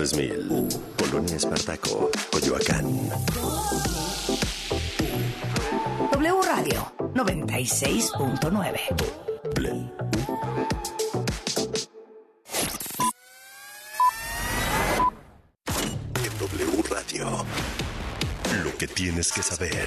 [0.00, 0.48] 3000.
[0.96, 2.86] Colonia Espartaco, Coyoacán.
[6.12, 8.80] W Radio 96.9.
[16.24, 17.44] En W Radio.
[18.64, 19.86] Lo que tienes que saber.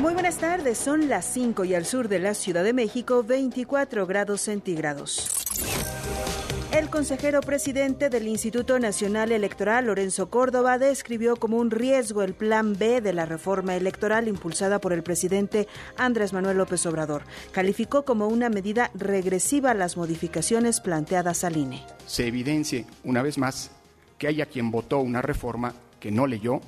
[0.00, 4.06] Muy buenas tardes, son las 5 y al sur de la Ciudad de México 24
[4.06, 5.33] grados centígrados.
[6.94, 13.00] Consejero presidente del Instituto Nacional Electoral, Lorenzo Córdoba, describió como un riesgo el plan B
[13.00, 17.24] de la reforma electoral impulsada por el presidente Andrés Manuel López Obrador.
[17.50, 21.82] Calificó como una medida regresiva las modificaciones planteadas al INE.
[22.06, 23.72] Se evidencie, una vez más,
[24.16, 26.60] que haya quien votó una reforma que no leyó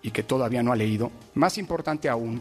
[0.00, 1.12] y que todavía no ha leído.
[1.34, 2.40] Más importante aún,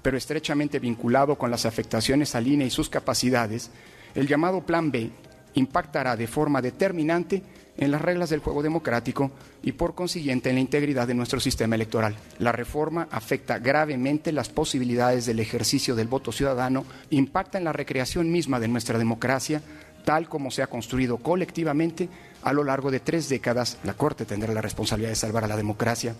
[0.00, 3.72] pero estrechamente vinculado con las afectaciones al INE y sus capacidades,
[4.14, 5.10] el llamado Plan B
[5.58, 7.42] impactará de forma determinante
[7.76, 9.30] en las reglas del juego democrático
[9.62, 12.16] y por consiguiente en la integridad de nuestro sistema electoral.
[12.38, 18.30] La reforma afecta gravemente las posibilidades del ejercicio del voto ciudadano, impacta en la recreación
[18.30, 19.62] misma de nuestra democracia,
[20.04, 22.08] tal como se ha construido colectivamente
[22.42, 23.78] a lo largo de tres décadas.
[23.84, 26.14] La Corte tendrá la responsabilidad de salvar a la democracia.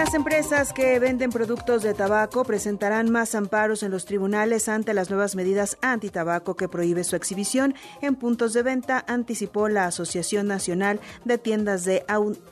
[0.00, 5.10] Las empresas que venden productos de tabaco presentarán más amparos en los tribunales ante las
[5.10, 11.00] nuevas medidas antitabaco que prohíbe su exhibición en puntos de venta, anticipó la Asociación Nacional
[11.26, 12.06] de Tiendas de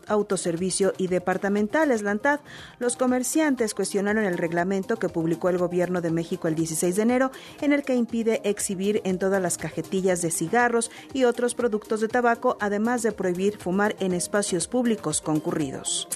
[0.08, 2.40] Autoservicio y Departamentales, LANTAD.
[2.80, 7.30] Los comerciantes cuestionaron el reglamento que publicó el Gobierno de México el 16 de enero,
[7.62, 12.08] en el que impide exhibir en todas las cajetillas de cigarros y otros productos de
[12.08, 16.08] tabaco, además de prohibir fumar en espacios públicos concurridos.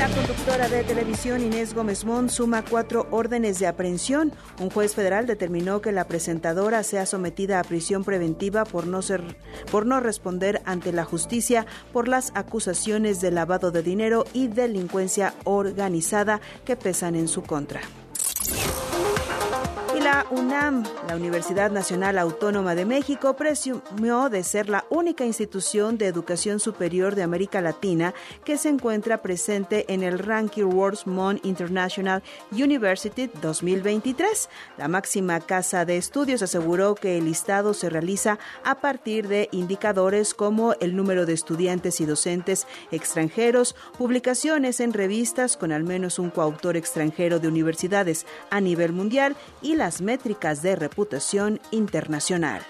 [0.00, 4.32] La conductora de televisión Inés Gómez Mont suma cuatro órdenes de aprehensión.
[4.58, 9.36] Un juez federal determinó que la presentadora sea sometida a prisión preventiva por no ser,
[9.70, 15.34] por no responder ante la justicia por las acusaciones de lavado de dinero y delincuencia
[15.44, 17.82] organizada que pesan en su contra.
[20.10, 26.08] La UNAM, la Universidad Nacional Autónoma de México, presumió de ser la única institución de
[26.08, 28.12] educación superior de América Latina
[28.44, 34.48] que se encuentra presente en el ranking World Mon International University 2023.
[34.78, 40.34] La máxima casa de estudios aseguró que el listado se realiza a partir de indicadores
[40.34, 46.30] como el número de estudiantes y docentes extranjeros, publicaciones en revistas con al menos un
[46.30, 52.64] coautor extranjero de universidades a nivel mundial y las métricas de reputación internacional.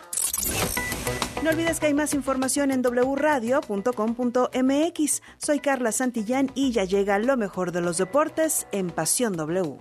[1.43, 5.23] No olvides que hay más información en wradio.com.mx.
[5.39, 9.79] Soy Carla Santillán y ya llega lo mejor de los deportes en Pasión W.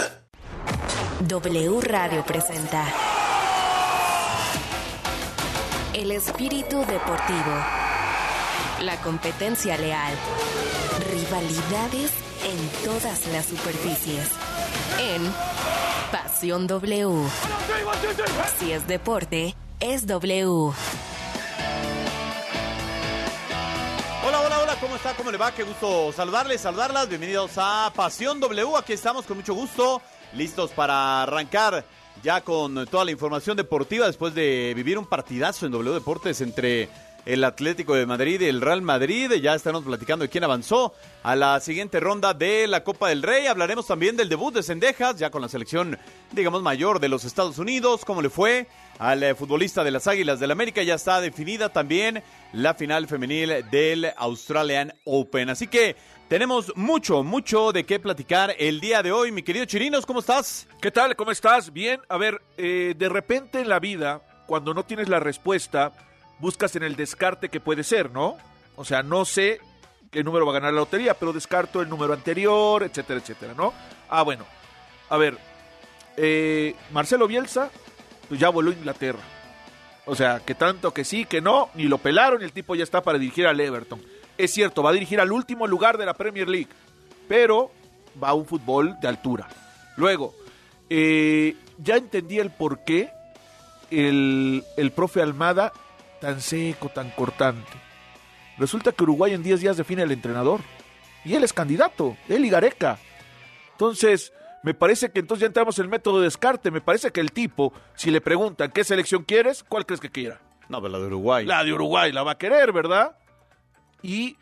[1.21, 2.85] W Radio presenta
[5.95, 7.88] El espíritu deportivo.
[8.83, 10.15] La competencia leal.
[11.11, 12.13] Rivalidades
[12.45, 14.31] en todas las superficies.
[15.01, 15.23] En
[16.13, 17.29] Pasión W.
[18.61, 20.73] Si es deporte, es W.
[24.25, 25.15] Hola, hola, hola, ¿cómo está?
[25.15, 25.53] ¿Cómo le va?
[25.53, 27.09] Qué gusto saludarles, saludarlas.
[27.09, 28.77] Bienvenidos a Pasión W.
[28.77, 30.01] Aquí estamos con mucho gusto,
[30.35, 31.85] listos para arrancar
[32.23, 36.89] ya con toda la información deportiva después de vivir un partidazo en W Deportes entre
[37.29, 39.31] el Atlético de Madrid y el Real Madrid.
[39.35, 43.47] Ya estamos platicando de quién avanzó a la siguiente ronda de la Copa del Rey.
[43.47, 45.99] Hablaremos también del debut de Sendejas, ya con la selección,
[46.33, 48.67] digamos, mayor de los Estados Unidos, cómo le fue
[48.99, 50.83] al eh, futbolista de las Águilas del América.
[50.83, 52.23] Ya está definida también
[52.55, 55.51] la final femenil del Australian Open.
[55.51, 55.97] Así que
[56.31, 59.33] tenemos mucho, mucho de qué platicar el día de hoy.
[59.33, 60.67] Mi querido Chirinos, ¿cómo estás?
[60.81, 61.15] ¿Qué tal?
[61.15, 61.75] ¿Cómo estás?
[61.75, 62.01] Bien.
[62.09, 65.93] A ver, eh, de repente en la vida, cuando no tienes la respuesta,
[66.39, 68.37] buscas en el descarte que puede ser, ¿no?
[68.77, 69.61] O sea, no sé
[70.11, 73.73] qué número va a ganar la lotería, pero descarto el número anterior, etcétera, etcétera, ¿no?
[74.09, 74.45] Ah, bueno.
[75.11, 75.39] A ver,
[76.17, 77.71] eh, Marcelo Bielsa,
[78.29, 79.21] pues ya voló a Inglaterra.
[80.07, 82.85] O sea, que tanto que sí, que no, ni lo pelaron y el tipo ya
[82.85, 84.01] está para dirigir al Everton.
[84.39, 86.69] Es cierto, va a dirigir al último lugar de la Premier League,
[87.29, 87.71] pero
[88.23, 89.49] va a un fútbol de altura.
[89.97, 90.35] Luego,
[90.89, 93.11] eh, ya entendí el por qué
[93.91, 95.73] el, el profe Almada
[96.21, 97.73] tan seco, tan cortante.
[98.59, 100.61] Resulta que Uruguay en 10 días define el entrenador.
[101.25, 102.99] Y él es candidato, él y Gareca.
[103.73, 104.33] Entonces,
[104.63, 106.71] me parece que entonces ya entramos en el método de descarte.
[106.71, 110.41] Me parece que el tipo, si le preguntan qué selección quieres, ¿cuál crees que quiera?
[110.69, 111.47] No, pero la de Uruguay.
[111.47, 113.17] La de Uruguay la va a querer, ¿verdad?
[114.03, 114.37] Y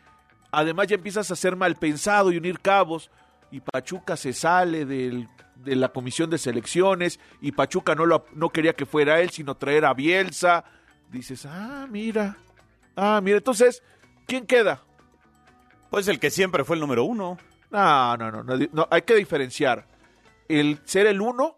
[0.51, 3.11] además ya empiezas a ser mal pensado y unir cabos.
[3.51, 8.49] y Pachuca se sale del, de la comisión de selecciones y Pachuca no, lo, no
[8.49, 10.65] quería que fuera él, sino traer a Bielsa.
[11.11, 12.37] Dices, ah, mira,
[12.95, 13.81] ah, mira, entonces,
[14.25, 14.81] ¿quién queda?
[15.89, 17.37] Pues el que siempre fue el número uno.
[17.71, 19.85] No, no, no, no, no, hay que diferenciar
[20.47, 21.57] el ser el uno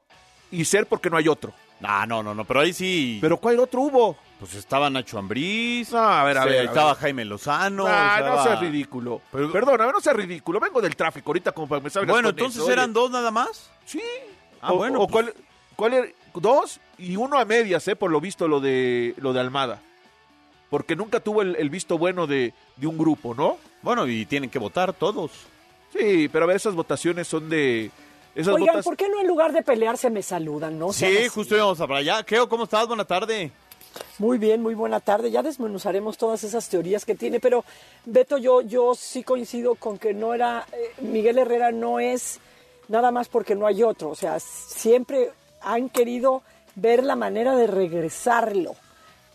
[0.51, 1.53] y ser porque no hay otro.
[1.81, 3.19] Ah, no, no, no, pero ahí sí.
[3.21, 4.17] ¿Pero cuál otro hubo?
[4.39, 5.91] Pues estaba Nacho Ambriz.
[5.91, 7.01] No, a ver, a se- ver, a Estaba ver.
[7.01, 7.85] Jaime Lozano.
[7.87, 9.21] Ah, estaba- no seas ridículo.
[9.31, 10.59] Pero- Perdona, no seas ridículo.
[10.59, 12.93] Vengo del tráfico ahorita como para que me salgas Bueno, con entonces eso, eran oye.
[12.93, 13.69] dos nada más.
[13.85, 14.01] Sí.
[14.61, 15.25] Ah, o, bueno, o pues.
[15.25, 15.33] cuál,
[15.75, 16.07] cuál era?
[16.35, 19.81] Dos y uno a medias, eh, por lo visto lo de lo de Almada.
[20.69, 23.57] Porque nunca tuvo el, el visto bueno de, de un grupo, ¿no?
[23.81, 25.31] Bueno, y tienen que votar todos.
[25.91, 27.89] Sí, pero a ver, esas votaciones son de...
[28.35, 28.85] Esas Oigan, votas...
[28.85, 30.93] ¿por qué no en lugar de pelearse me saludan, no?
[30.93, 31.27] Sean Sí, así.
[31.29, 32.21] justo íbamos a para allá.
[32.23, 32.87] Keo, ¿cómo estás?
[32.87, 33.51] Buena tarde.
[34.19, 35.31] Muy bien, muy buena tarde.
[35.31, 37.65] Ya desmenuzaremos todas esas teorías que tiene, pero
[38.05, 42.39] Beto, yo, yo sí coincido con que no era, eh, Miguel Herrera no es
[42.87, 44.09] nada más porque no hay otro.
[44.09, 46.41] O sea, siempre han querido
[46.75, 48.75] ver la manera de regresarlo,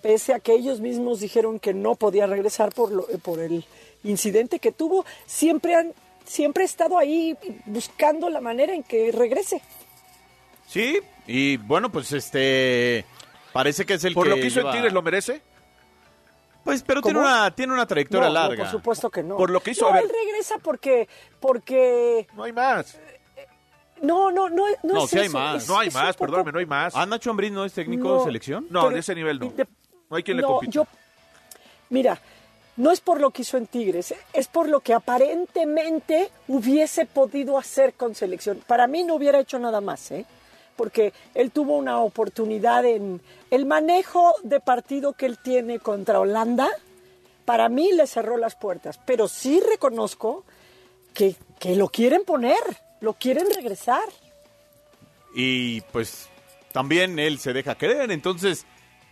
[0.03, 3.65] pese a que ellos mismos dijeron que no podía regresar por, lo, eh, por el
[4.03, 5.05] incidente que tuvo.
[5.27, 5.93] Siempre han,
[6.25, 7.37] siempre ha estado ahí
[7.67, 9.61] buscando la manera en que regrese.
[10.69, 13.05] Sí, y bueno, pues este.
[13.53, 14.31] Parece que es el Por que.
[14.31, 15.41] lo que hizo lleva- en Tigres, ¿lo merece?
[16.65, 17.13] Pues, pero ¿Cómo?
[17.13, 18.63] tiene una, tiene una trayectoria No, no, larga.
[18.65, 19.37] por supuesto que no.
[19.37, 20.05] Por lo que hizo, No, a ver.
[20.05, 21.07] él regresa porque,
[21.39, 22.99] porque No hay más.
[24.05, 25.63] No, no, no, no, No, es sí hay eso, más.
[25.63, 26.95] es- No hay es un más, poco- perdóname, no hay más.
[26.97, 28.67] ¿Ah, Nacho Ambriz no es técnico No, de selección?
[28.71, 29.51] No, pero- de ese nivel no.
[29.51, 29.67] de-
[30.11, 30.71] No hay quien le compita.
[30.73, 30.87] yo,
[31.91, 32.21] mira,
[32.77, 34.19] no es por lo que hizo en Tigres, ¿eh?
[34.33, 38.61] es por lo que aparentemente hubiese podido hacer con selección.
[38.67, 40.25] Para mí no hubiera hecho nada más, ¿eh?
[40.77, 43.21] porque él tuvo una oportunidad en
[43.51, 46.69] el manejo de partido que él tiene contra Holanda.
[47.45, 50.45] Para mí le cerró las puertas, pero sí reconozco
[51.13, 52.59] que, que lo quieren poner,
[53.05, 54.03] lo quieren regresar.
[55.35, 56.29] Y pues
[56.73, 58.67] también él se deja querer, entonces.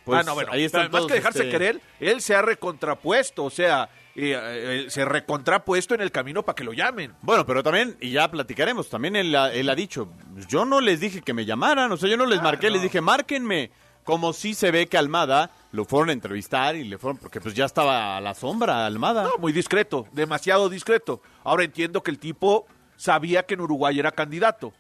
[0.05, 3.45] Pues ah, no, bueno, ahí están todos, que dejarse este, querer, él se ha recontrapuesto,
[3.45, 7.15] o sea, eh, eh, se recontrapuesto en el camino para que lo llamen.
[7.23, 10.09] Bueno, pero también, y ya platicaremos, también él, ha- él ha dicho,
[10.49, 12.73] yo no les dije que me llamaran, o sea, yo no les Ah, marqué, no.
[12.73, 13.71] les dije, márquenme.
[14.03, 17.55] Como si se ve que Almada lo fueron a entrevistar y le fueron, porque pues
[17.55, 19.23] ya estaba a la sombra Almada.
[19.23, 21.23] No, muy discreto, demasiado discreto.
[21.45, 22.67] Ahora entiendo que el tipo
[23.03, 24.73] sabía que en Uruguay era candidato,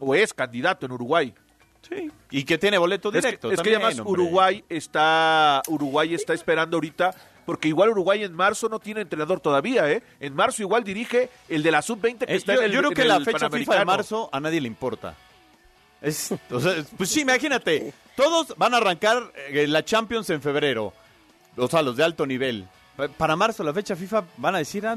[0.00, 1.32] o es candidato en Uruguay.
[1.88, 2.10] Sí.
[2.30, 3.50] Y que tiene boleto Es que- directo.
[3.52, 4.12] Es que, además hombre.
[4.12, 7.14] Uruguay está Uruguay está esperando ahorita
[7.44, 10.02] porque igual Uruguay en marzo no tiene entrenador todavía, ¿eh?
[10.20, 12.78] En marzo igual dirige el de la sub-20 que Eh, está yo, en el yo
[12.80, 15.14] creo que la fecha FIFA de marzo a nadie le importa.
[16.00, 20.40] Es, o sea, es- pues sí, imagínate, todos van a arrancar eh, la Champions en
[20.40, 20.92] febrero,
[21.56, 22.66] o sea, los de alto nivel.
[22.96, 24.96] Pa- Para marzo, la fecha FIFA, van a decir, ah,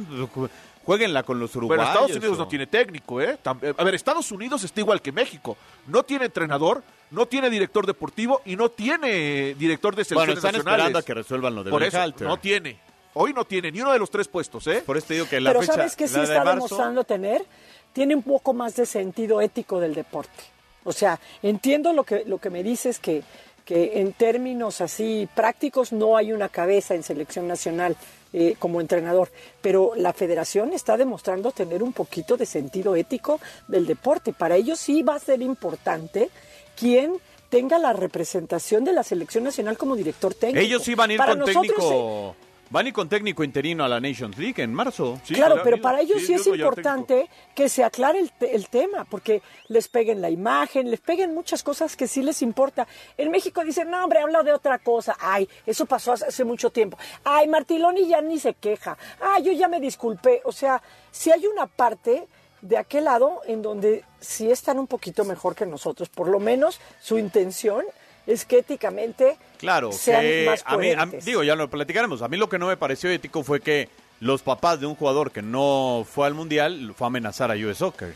[0.85, 1.87] jueguenla con los Bueno, uruguayos.
[1.93, 3.37] Estados Unidos o- no tiene técnico, ¿eh?
[3.61, 5.57] Eh, A ver, Estados Unidos está igual que México.
[5.87, 10.51] No tiene entrenador, no tiene director deportivo y no tiene director de Bueno, selecciones están
[10.53, 10.63] nacionales.
[10.79, 12.79] esperando a que resuelvan lo de Por eso, no tiene.
[13.15, 14.83] Hoy no tiene ni uno de los tres puestos, ¿eh?
[14.85, 17.03] Por eso te digo que la Pero fecha ¿sabes qué sí de está marzo- demostrando
[17.05, 17.45] tener?
[17.93, 20.43] Tiene un poco más de sentido ético del deporte.
[20.83, 23.23] O sea, entiendo lo que, lo que me dices que,
[23.63, 27.95] que en términos así prácticos no hay una cabeza en selección nacional
[28.37, 29.29] eh, como entrenador,
[29.61, 33.39] pero la federación está demostrando tener un poquito de sentido ético
[33.69, 34.33] del deporte.
[34.33, 36.29] Para ellos sí va a ser importante
[36.75, 37.13] quien
[37.49, 40.59] tenga la representación de la selección nacional como director técnico.
[40.59, 42.35] Ellos sí van a ir Para con nosotros, eh, técnico...
[42.75, 45.17] Van ir con técnico interino a la Nations League en marzo.
[45.23, 49.05] Sí, claro, pero para ellos sí, es importante que se aclare el, te- el tema,
[49.05, 52.85] porque les peguen la imagen, les peguen muchas cosas que sí les importa.
[53.17, 55.15] En México dicen, no, hombre, habla de otra cosa.
[55.21, 56.97] Ay, eso pasó hace, hace mucho tiempo.
[57.23, 58.97] Ay, Martiloni ya ni se queja.
[59.21, 60.41] Ay, yo ya me disculpé.
[60.43, 62.27] O sea, si hay una parte
[62.61, 66.09] de aquel lado en donde sí están un poquito mejor que nosotros.
[66.09, 67.85] Por lo menos su intención
[68.27, 72.21] es que éticamente Claro, sean que más a mí, a digo, ya lo platicaremos.
[72.21, 73.89] A mí lo que no me pareció ético fue que
[74.19, 77.77] los papás de un jugador que no fue al mundial fue a amenazar a US
[77.77, 78.15] Soccer.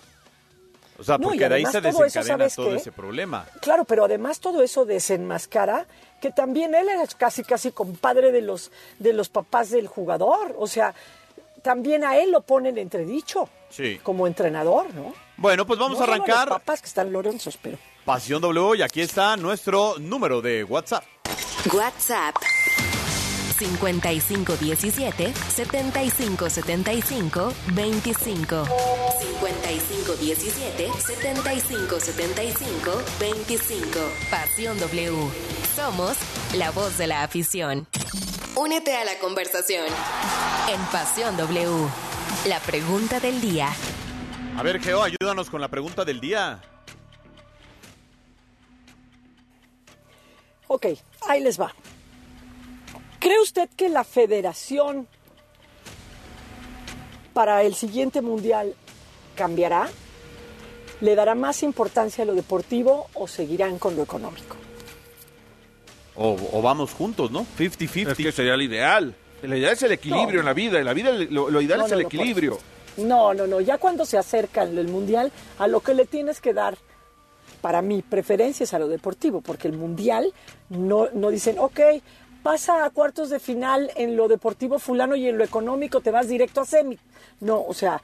[0.97, 2.75] O sea, No, porque de ahí se todo desencadena ¿sabes todo qué?
[2.75, 3.45] ese problema.
[3.61, 5.85] Claro, pero además todo eso desenmascara
[6.21, 10.67] que también él era casi casi compadre de los de los papás del jugador, o
[10.67, 10.93] sea,
[11.61, 13.99] también a él lo ponen entredicho Sí.
[14.03, 15.13] como entrenador, ¿no?
[15.37, 17.77] Bueno, pues vamos No a solo arrancar los papás que están lorensos, pero
[18.09, 21.03] Pasión W y aquí está nuestro número de WhatsApp.
[21.71, 22.35] WhatsApp
[23.59, 28.65] 5517 7575 25
[29.19, 33.99] 5517 7575 25
[34.31, 35.29] Pasión W.
[35.75, 36.17] Somos
[36.55, 37.85] la voz de la afición.
[38.55, 39.85] Únete a la conversación
[40.67, 41.87] en Pasión W.
[42.47, 43.69] La pregunta del día.
[44.57, 46.59] A ver, Geo, ayúdanos con la pregunta del día.
[50.71, 50.85] Ok,
[51.27, 51.73] ahí les va.
[53.19, 55.07] ¿Cree usted que la federación
[57.33, 58.75] para el siguiente mundial
[59.35, 59.89] cambiará?
[61.01, 64.55] ¿Le dará más importancia a lo deportivo o seguirán con lo económico?
[66.15, 67.45] O, o vamos juntos, ¿no?
[67.57, 68.11] 50-50.
[68.11, 69.15] Es que sería el ideal.
[69.41, 70.39] La idea es el equilibrio No.
[70.41, 70.79] en la vida.
[70.79, 72.59] En la vida lo, lo ideal No, es no, el equilibrio.
[72.97, 73.59] No, no, no.
[73.61, 76.77] Ya cuando se acerca el mundial, a lo que le tienes que dar,
[77.61, 80.33] para mí, preferencias a lo deportivo, porque el mundial
[80.69, 81.79] no, no dicen, ok,
[82.43, 86.27] pasa a cuartos de final en lo deportivo fulano y en lo económico te vas
[86.27, 86.97] directo a semi.
[87.41, 88.01] No, o sea,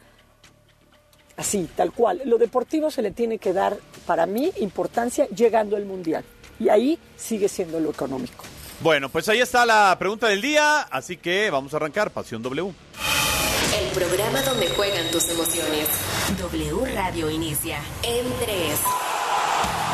[1.38, 2.22] así, tal cual.
[2.26, 6.24] Lo deportivo se le tiene que dar, para mí, importancia llegando al mundial.
[6.60, 8.46] Y ahí sigue siendo lo económico.
[8.82, 12.74] Bueno, pues ahí está la pregunta del día, así que vamos a arrancar Pasión W.
[13.80, 15.88] El programa donde juegan tus emociones.
[16.38, 18.80] W Radio inicia en 3.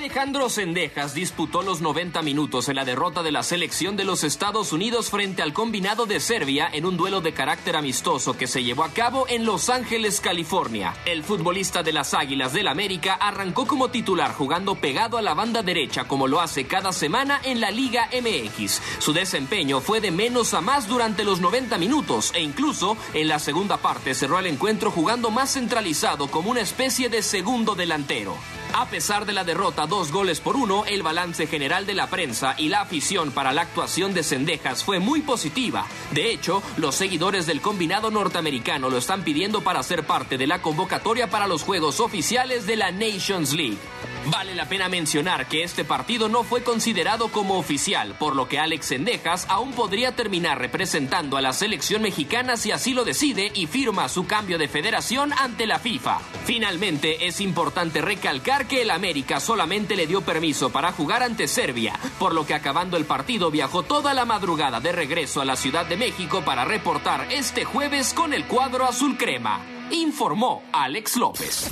[0.00, 4.72] Alejandro Sendejas disputó los 90 minutos en la derrota de la selección de los Estados
[4.72, 8.84] Unidos frente al combinado de Serbia en un duelo de carácter amistoso que se llevó
[8.84, 10.94] a cabo en Los Ángeles, California.
[11.04, 15.62] El futbolista de las Águilas del América arrancó como titular jugando pegado a la banda
[15.62, 18.80] derecha como lo hace cada semana en la Liga MX.
[19.00, 23.38] Su desempeño fue de menos a más durante los 90 minutos e incluso en la
[23.38, 28.34] segunda parte cerró el encuentro jugando más centralizado como una especie de segundo delantero.
[28.72, 32.54] A pesar de la derrota dos goles por uno, el balance general de la prensa
[32.56, 35.86] y la afición para la actuación de Cendejas fue muy positiva.
[36.12, 40.62] De hecho, los seguidores del combinado norteamericano lo están pidiendo para ser parte de la
[40.62, 43.78] convocatoria para los juegos oficiales de la Nations League.
[44.26, 48.58] Vale la pena mencionar que este partido no fue considerado como oficial, por lo que
[48.58, 53.66] Alex Sendejas aún podría terminar representando a la selección mexicana si así lo decide y
[53.66, 56.18] firma su cambio de federación ante la FIFA.
[56.44, 61.98] Finalmente, es importante recalcar que el América solamente le dio permiso para jugar ante Serbia,
[62.18, 65.86] por lo que acabando el partido viajó toda la madrugada de regreso a la Ciudad
[65.86, 69.64] de México para reportar este jueves con el cuadro azul crema.
[69.90, 71.70] Informó Alex López.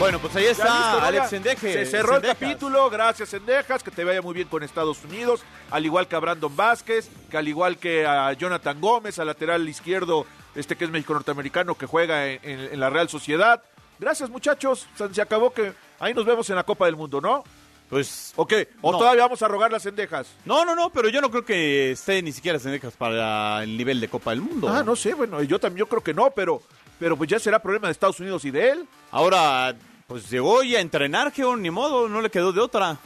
[0.00, 1.06] Bueno, pues ahí está.
[1.06, 1.72] Alex Sendeje.
[1.74, 5.84] Se cerró el capítulo, gracias Sendejas, que te vaya muy bien con Estados Unidos, al
[5.84, 10.24] igual que a Brandon Vázquez, que al igual que a Jonathan Gómez, al lateral izquierdo,
[10.54, 13.62] este que es México norteamericano, que juega en, en- en la Real Sociedad.
[13.98, 17.44] Gracias muchachos, se se acabó que ahí nos vemos en la Copa del Mundo, ¿no?
[17.90, 18.68] Pues, ¿O qué?
[18.80, 18.98] ¿O No.
[18.98, 20.28] todavía vamos a rogar las Sendejas?
[20.46, 24.00] no, no, no, pero yo no creo que esté ni siquiera Sendejas para el nivel
[24.00, 24.66] de Copa del Mundo.
[24.70, 26.62] Ah, no sé, bueno, yo también yo creo que no, pero,
[26.98, 28.86] pero pues ya será problema de Estados Unidos y de él.
[29.10, 29.74] Ahora,
[30.10, 32.96] pues llegó ya a entrenar, Geo, ni modo, no le quedó de otra.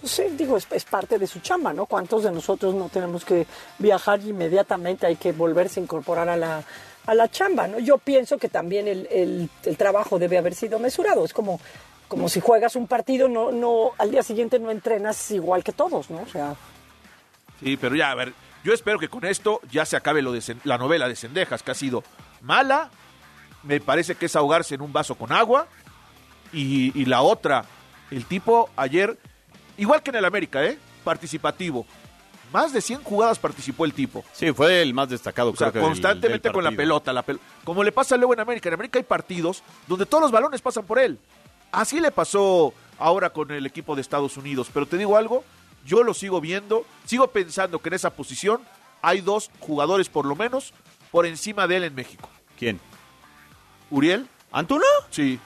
[0.00, 1.84] Pues sí, digo, es, es parte de su chamba, ¿no?
[1.84, 3.46] ¿Cuántos de nosotros no tenemos que
[3.78, 6.62] viajar y inmediatamente hay que volverse a incorporar a la,
[7.06, 7.78] a la chamba, ¿no?
[7.80, 11.22] Yo pienso que también el, el- el trabajo debe haber sido mesurado.
[11.22, 11.60] Es como,
[12.08, 16.08] como si juegas un partido, no, no, al día siguiente no entrenas igual que todos,
[16.08, 16.22] ¿no?
[16.22, 16.54] O sea,
[17.60, 18.32] Sí, pero ya, a ver,
[18.64, 21.72] yo espero que con esto ya se acabe lo de la novela de Sendejas, que
[21.72, 22.02] ha sido
[22.40, 22.90] mala,
[23.62, 25.66] me parece que es ahogarse en un vaso con agua,
[26.52, 27.64] y, y la otra,
[28.10, 29.18] el tipo ayer,
[29.76, 30.78] igual que en el América, ¿eh?
[31.04, 31.86] Participativo.
[32.52, 34.24] Más de 100 jugadas participó el tipo.
[34.32, 37.12] Sí, fue el más destacado, O sea, creo que del- constantemente del con la pelota,
[37.12, 38.68] la pel- como le pasa luego en América.
[38.68, 41.18] En América hay partidos donde todos los balones pasan por él.
[41.72, 44.70] Así le pasó ahora con el equipo de Estados Unidos.
[44.72, 45.44] Pero te digo algo,
[45.84, 48.60] yo lo sigo viendo, sigo pensando que en esa posición
[49.02, 50.72] hay dos jugadores por lo menos
[51.10, 52.28] por encima de él en México.
[52.58, 52.80] ¿Quién?
[53.90, 54.28] ¿Uriel?
[54.52, 54.84] ¿Antuna?
[55.10, 55.38] Sí.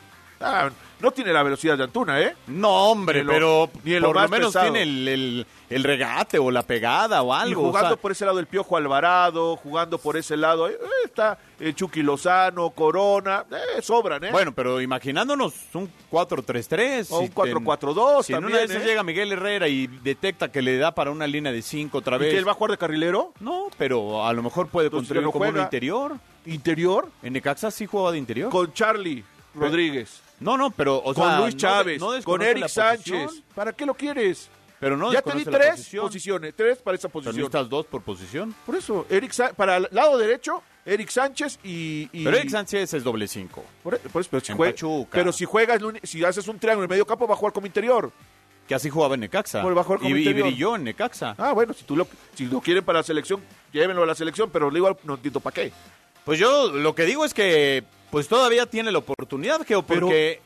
[0.43, 0.71] Ah,
[1.01, 2.35] no tiene la velocidad de Antuna, ¿eh?
[2.47, 4.65] No, hombre, Ni en lo- pero ni en por lo menos pesado.
[4.73, 7.51] tiene el, el- el regate o la pegada o algo.
[7.53, 10.79] y jugando o sea, por ese lado el Piojo Alvarado, jugando por ese lado, eh,
[11.05, 14.31] está eh, Chucky Lozano, Corona, eh, sobran, ¿eh?
[14.33, 17.07] Bueno, pero imaginándonos un 4-3-3.
[17.11, 18.87] O un si 4-4-2 Si en también, una de esas ¿eh?
[18.87, 22.21] llega Miguel Herrera y detecta que le da para una línea de 5 otra ¿Y
[22.21, 22.33] vez.
[22.33, 23.33] que él va a jugar de carrilero?
[23.41, 26.17] No, pero a lo mejor puede Entonces, construir ya no como un interior.
[26.47, 28.51] Interior En Necaxa sí jugaba de interior.
[28.51, 29.23] con Charlie
[29.55, 33.43] Rodríguez, No, no, pero o con sea, Luis no Chávez, no con desconoce Eric Sánchez.
[33.55, 34.49] ¿Para qué lo quieres?
[34.79, 36.07] Pero no ya te di tres posición.
[36.07, 37.37] posiciones, tres para esa Pero posición.
[37.37, 38.55] necesitas dos por posición.
[38.65, 42.95] Por eso, Eric Sa- para el lado derecho, Eric Sánchez y, y- Pero Eric Sánchez
[42.95, 43.63] es doble 5.
[43.83, 44.75] por, por eso, pero si juega-
[45.11, 48.11] pero si juegas, si haces un triángulo en medio campo, va a jugar como interior.
[48.67, 49.63] Que así jugaba en Necaxa.
[49.63, 50.47] Va a jugar como y, y interior.
[50.49, 51.35] brilló en Necaxa.
[51.37, 53.43] Ah, bueno, si tú lo, si lo quieren para la selección,
[53.73, 55.73] llévenlo a la selección, pero igual no entiendo para qué.
[56.25, 60.41] Pues yo lo que digo es que Pues todavía tiene la oportunidad, Geo, Pero- porque...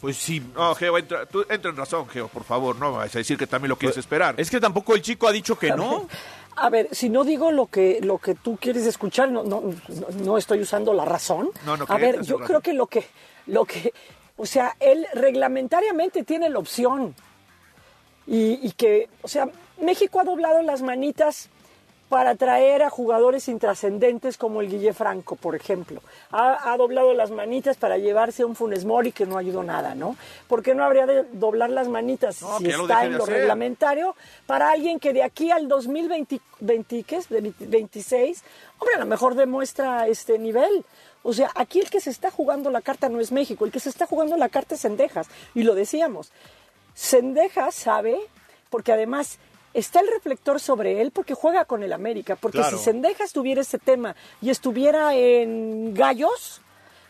[0.00, 0.42] Pues sí.
[0.56, 3.46] No, Geo, entra, tú entra en razón, Geo, por favor, no vas a decir que
[3.46, 4.34] también lo quieres esperar.
[4.36, 6.08] Es que tampoco el chico ha dicho que no.
[6.56, 10.06] A ver, si no digo lo que lo que tú quieres escuchar, no, no, no,
[10.24, 11.50] no estoy usando la razón.
[11.64, 12.46] No, no, A ver, yo razón.
[12.46, 13.06] creo que lo que
[13.46, 13.92] lo que
[14.36, 17.14] o sea, él reglamentariamente tiene la opción.
[18.26, 19.48] Y, y que, o sea,
[19.80, 21.48] México ha doblado las manitas
[22.12, 26.02] para traer a jugadores intrascendentes como el Guille Franco, por ejemplo.
[26.30, 29.94] Ha, ha doblado las manitas para llevarse a un Funes Mori que no ayudó nada,
[29.94, 30.14] ¿no?
[30.46, 33.36] ¿Por qué no habría de doblar las manitas No, si está en lo hacer.
[33.36, 34.14] reglamentario
[34.44, 37.30] para alguien que de aquí al 2020, 20, ¿qué es?
[37.30, 38.44] De 20 26,
[38.78, 40.84] hombre, a lo mejor demuestra este nivel.
[41.22, 43.80] O sea, aquí el que se está jugando la carta no es México, el que
[43.80, 45.28] se está jugando la carta es Sendejas.
[45.54, 46.30] Y lo decíamos,
[46.92, 48.18] Sendejas sabe,
[48.68, 49.38] porque además
[49.74, 52.36] está el reflector sobre él porque juega con el América.
[52.36, 52.76] Porque Claro.
[52.78, 56.60] si Sendejas tuviera ese tema y estuviera en Gallos,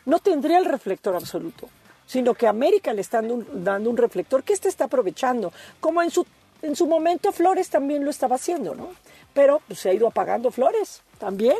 [0.07, 1.69] no tendría el reflector absoluto,
[2.07, 6.03] sino que América le está dando un, dando un reflector que este está aprovechando, como
[6.03, 6.27] en su,
[6.63, 8.91] en su momento Flores también lo estaba haciendo, ¿no?
[9.35, 11.57] Pero pues, se ha ido apagando Flores también.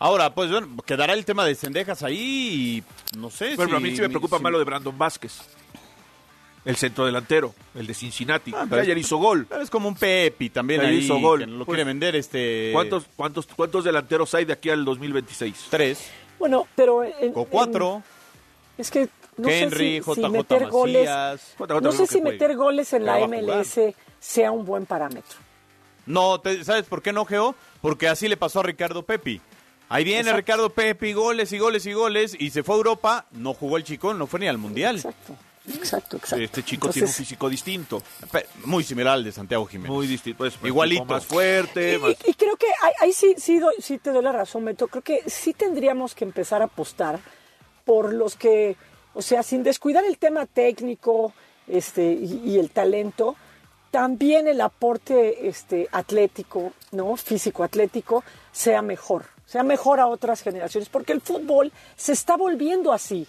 [0.00, 2.84] Ahora, pues bueno, quedará el tema de Cendejas ahí
[3.14, 3.76] y no sé Bueno, si...
[3.76, 5.40] a mí sí me preocupa si- más lo de Brandon Vázquez.
[6.68, 8.52] El centro delantero, el de Cincinnati.
[8.54, 9.46] Ah, pero ayer es- hizo gol.
[9.48, 11.40] pero es como un Pepi también Ayer ahí, hizo gol.
[11.40, 12.70] que lo Pues, quiere vender este...
[12.74, 15.66] ¿Cuántos, cuántos, ¿Cuántos delanteros hay de aquí al 2026?
[15.70, 16.10] Tres.
[16.38, 17.02] Bueno, pero...
[17.04, 18.02] en- O cuatro.
[18.76, 19.08] en- es que
[19.38, 21.08] no Henry, sé si, si JJ meter goles...
[21.08, 21.54] Macías.
[21.58, 22.32] JJ No sé si juegue.
[22.32, 23.18] meter goles en la.
[23.26, 25.38] MLS sea un buen parámetro.
[26.06, 27.54] No, te- ¿sabes por qué no, Geo?
[27.80, 29.40] Porque así le pasó a Ricardo Pepi.
[29.88, 30.36] Ahí viene Exacto.
[30.36, 33.84] Ricardo Pepi, goles y goles y goles, y se fue a Europa, no jugó el
[33.84, 34.96] chico, no fue ni al Mundial.
[34.96, 35.34] Exacto,
[35.74, 36.44] exacto, exacto.
[36.44, 38.02] Este chico tiene un físico distinto.
[38.64, 39.90] Muy similar al de Santiago Jiménez.
[39.92, 40.38] Muy distinto.
[40.38, 41.04] Pues, pues, Igualito.
[41.04, 41.94] Más fuerte.
[41.94, 44.32] Y, más- y- y creo que ahí, ahí sí, sí, doy- sí te doy la
[44.32, 44.88] razón, Beto.
[44.88, 47.20] Creo que sí tendríamos que empezar a apostar
[47.84, 48.76] por los que,
[49.14, 51.32] o sea, sin descuidar el tema técnico
[51.66, 53.36] este, y, y el talento,
[53.90, 57.16] también el aporte este, atlético, ¿no?
[57.16, 59.24] Físico-atlético, sea mejor.
[59.46, 60.90] Sea mejor a otras generaciones.
[60.90, 63.26] Porque el fútbol se está volviendo así.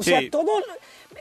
[0.00, 0.10] O Sí.
[0.10, 0.50] sea, todo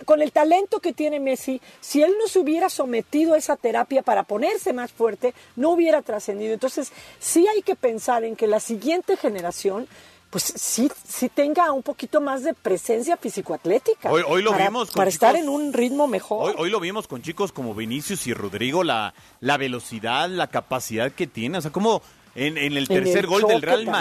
[0.06, 4.02] con el talento que tiene Messi, si él no se hubiera sometido a esa terapia
[4.02, 6.54] para ponerse más fuerte, no hubiera trascendido.
[6.54, 9.88] Entonces, sí hay que pensar en que la siguiente generación
[10.30, 14.12] pues sí, sí tenga un poquito más de presencia físico-atlética.
[14.12, 16.50] Hoy- hoy lo para, vimos con Para estar en un ritmo mejor.
[16.52, 21.12] Hoy, hoy lo vimos con chicos como Vinicius y Rodrigo, la, la velocidad, la capacidad
[21.12, 21.58] que tiene.
[21.58, 22.04] O sea, como
[22.36, 23.92] en, en el En el tercer gol del Real también,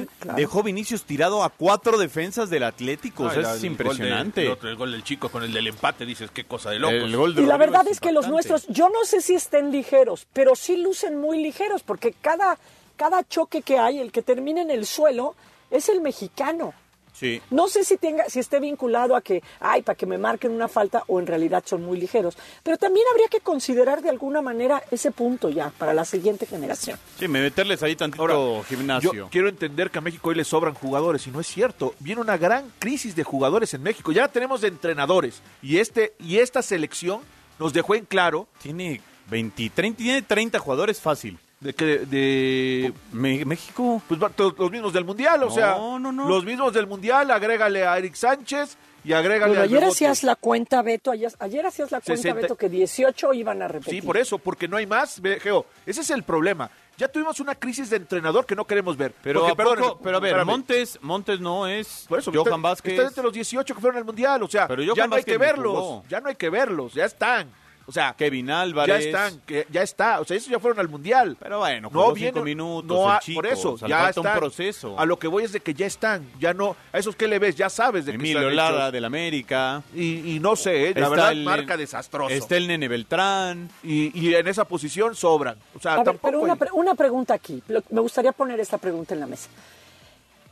[0.00, 0.36] Madrid claro.
[0.38, 3.24] dejó Vinicius tirado a cuatro defensas del Atlético.
[3.24, 4.42] o Ah, sea, el- es el gol de- impresionante.
[4.44, 6.94] el, otro, el gol del chico con el del empate, dices, qué cosa de locos.
[7.02, 9.70] El gol de Y la verdad es que los nuestros, yo no sé si estén
[9.72, 12.58] ligeros, pero sí lucen muy ligeros, porque cada,
[12.96, 15.34] cada choque que hay, el que termina en el suelo,
[15.70, 16.74] es el mexicano.
[17.18, 17.42] Sí.
[17.50, 20.68] No sé si tenga, si esté vinculado a que, ay, para que me marquen una
[20.68, 22.36] falta, o en realidad son muy ligeros.
[22.62, 26.98] Pero también habría que considerar de alguna manera ese punto ya para la siguiente generación.
[27.18, 29.12] Sí, me meterles ahí tantito Ahora, gimnasio.
[29.12, 31.94] Yo quiero entender que a México hoy le sobran jugadores y no es cierto.
[31.98, 34.12] Viene una gran crisis de jugadores en México.
[34.12, 37.20] Ya tenemos de entrenadores y este y esta selección
[37.58, 39.00] nos dejó en claro Tiene
[39.30, 41.38] 20, 30, tiene 30 jugadores fácil.
[41.60, 44.00] De que de Me- México.
[44.06, 46.28] pues va- todos los mismos del mundial, o No, sea, no, no.
[46.28, 50.36] los mismos del mundial, agrégale a Eric Sánchez y agrégale Bueno, a ayer hacías la
[50.36, 52.42] cuenta, Beto, ayer, ayer hacías la cuenta, 60.
[52.42, 54.00] Beto, que 18 iban a repetir.
[54.00, 55.66] Sí, por eso, porque no hay más, ve, Geo.
[55.86, 56.70] Ese es el problema.
[56.96, 59.14] Ya tuvimos una crisis de entrenador que no queremos ver.
[59.22, 60.00] Pero, Porque, ¿a poco?
[60.02, 60.46] pero a ver, espérame.
[60.48, 62.92] Montes, Montes no es Por eso, Johan está, Vázquez.
[62.94, 65.24] está entre los 18 que fueron al mundial, o sea, Pero ya no hay Vázquez
[65.26, 66.04] que ni verlos, jugó.
[66.08, 67.48] ya no hay que verlos, ya están.
[67.88, 69.06] O sea, Kevin ya Álvarez.
[69.06, 71.38] están, que ya está, o sea, esos ya furon al mundial.
[71.40, 74.20] Pero bueno, jugó cinco minutos no el ha- chico, por eso, o sea, ya falta
[74.20, 74.38] un están.
[74.40, 74.98] proceso.
[75.00, 77.38] A lo que voy es de que ya están, ya no, a esos que le
[77.38, 78.92] ves, ya sabes de que Emilio están Lara hechos.
[78.92, 79.82] del América.
[79.94, 82.34] y, y no sé, eh, la Está verdad el- marca desastroso.
[82.34, 83.70] Está el Nene Beltrán.
[83.82, 85.56] y, y en esa posición sobran.
[85.74, 87.62] O sea, A ver, tampoco pero una, hay- pre- una pregunta aquí.
[87.68, 89.48] Lo- Me gustaría poner esta pregunta en la mesa.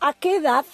[0.01, 0.65] ¿A qué edad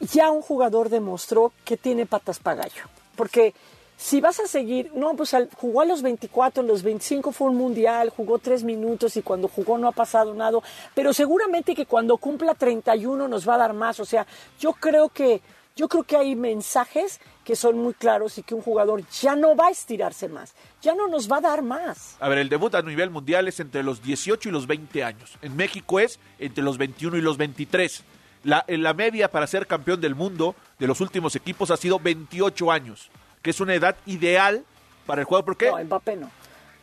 [0.00, 2.82] ya un jugador demostró que tiene patas para gallo?
[3.16, 3.54] Porque
[3.96, 8.10] si vas a seguir, no, pues jugó a los 24, los 25 fue un mundial,
[8.10, 10.58] jugó tres minutos y cuando jugó no ha pasado nada,
[10.94, 13.98] pero seguramente que cuando cumpla 31 nos va a dar más.
[13.98, 14.26] O sea,
[14.60, 15.40] yo creo que,
[15.74, 19.56] yo creo que hay mensajes que son muy claros y que un jugador ya no
[19.56, 22.16] va a estirarse más, ya no nos va a dar más.
[22.20, 25.38] A ver, el debut a nivel mundial es entre los 18 y los 20 años.
[25.40, 28.04] En México es entre los 21 y los 23.
[28.44, 32.70] La, la media para ser campeón del mundo de los últimos equipos ha sido 28
[32.70, 33.10] años,
[33.46, 34.64] que es una edad ideal
[35.06, 35.44] para el jugador.
[35.44, 35.70] ¿Por qué?
[35.70, 36.30] No, Mbappé no.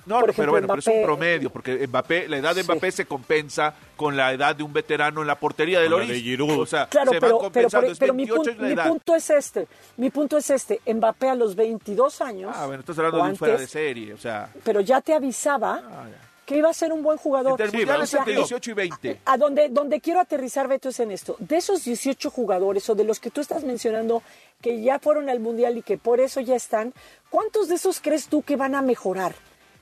[0.05, 2.69] No, ejemplo, pero bueno, pero es un promedio, porque Mbappé, la edad de Sí.
[2.71, 6.05] Mbappé se compensa con la edad de un veterano en la portería de Con la
[6.05, 6.15] Loris.
[6.17, 6.59] de Giroud.
[6.59, 7.91] O sea, Claro, se pero, van pero, compensando.
[7.91, 8.87] es pero mi, 28 pun- es la mi edad.
[8.89, 9.67] punto es este.
[9.97, 10.81] Mi punto es este.
[10.93, 12.53] Mbappé a los 22 años.
[12.55, 14.49] Ah, bueno, estás hablando de un fuera de serie, o sea...
[14.63, 16.17] Pero ya te avisaba ah, ya.
[16.45, 17.51] Que iba a ser un buen jugador.
[17.53, 19.21] Entre el Sí, mundial pero, es o sea, entre digo, 18 y 20.
[19.25, 21.35] A donde, donde quiero aterrizar, Beto, es en esto.
[21.39, 24.21] De esos 18 jugadores o de los que tú estás mencionando
[24.61, 26.93] que ya fueron al Mundial y que por eso ya están,
[27.29, 29.35] ¿cuántos de esos crees tú que van a mejorar?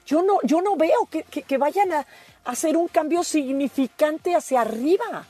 [0.06, 2.06] Yo no, yo no veo que, que- que vayan a
[2.45, 5.26] hacer un cambio significante hacia arriba.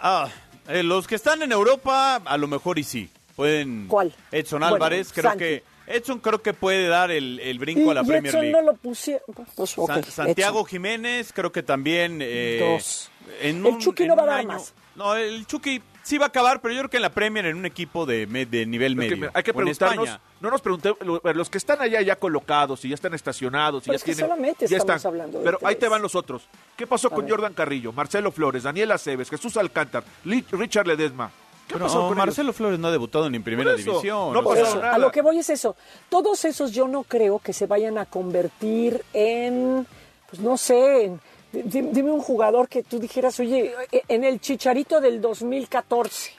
[0.00, 0.28] Ah,
[0.68, 3.10] eh, los que están en Europa, a lo mejor y sí.
[3.36, 3.86] Pueden.
[3.88, 4.12] ¿Cuál?
[4.32, 5.38] Edson Bueno, Álvarez, creo Santi.
[5.38, 5.62] que.
[5.88, 8.52] Edson creo que puede dar el, el brinco Y, a la y Premier Edson League.
[8.56, 9.22] no lo pusieron.
[9.56, 10.66] Pues, ok, San- Santiago Edson.
[10.70, 12.18] Jiménez, creo que también.
[12.22, 13.10] eh, Dos.
[13.40, 14.74] en El Chucky en no va a un dar año- más.
[14.96, 17.56] No, el Chucky sí va a acabar, pero yo creo que en la Premier, en
[17.56, 19.16] un equipo de, nivel que, medio.
[19.16, 20.08] mira, hay que preguntarnos,
[20.40, 23.86] no nos preguntemos, lo- los que están allá ya colocados y ya están estacionados y
[23.86, 25.10] Pero ya es que tienen, solamente ya estamos están.
[25.12, 26.48] hablando de Pero ahí te van los otros.
[26.76, 27.30] ¿Qué pasó con ver.
[27.34, 31.30] Jordan Carrillo, Marcelo Flores, Daniel Aceves, Jesús Alcántar, Richard Ledesma?
[31.68, 34.32] ¿Qué Pero, pasó con Marcelo Flores no ha debutado ni en primera eso, división.
[34.32, 34.94] no pasó eso, nada.
[34.94, 35.76] a lo que voy es eso.
[36.08, 39.86] Todos esos yo no creo que se vayan a convertir en,
[40.30, 41.20] pues no sé, en-
[41.52, 46.32] di- di- dime un jugador que tú dijeras, oye, e- en el Chicharito del 2014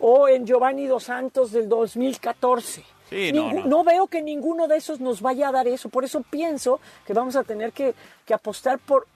[0.00, 2.84] o en Giovanni Dos Santos del 2014.
[3.08, 3.84] Sí, no, no.
[3.84, 5.88] veo que ninguno de esos nos vaya a dar eso.
[5.88, 7.94] Por eso pienso que vamos a tener que,
[8.26, 9.06] que apostar por,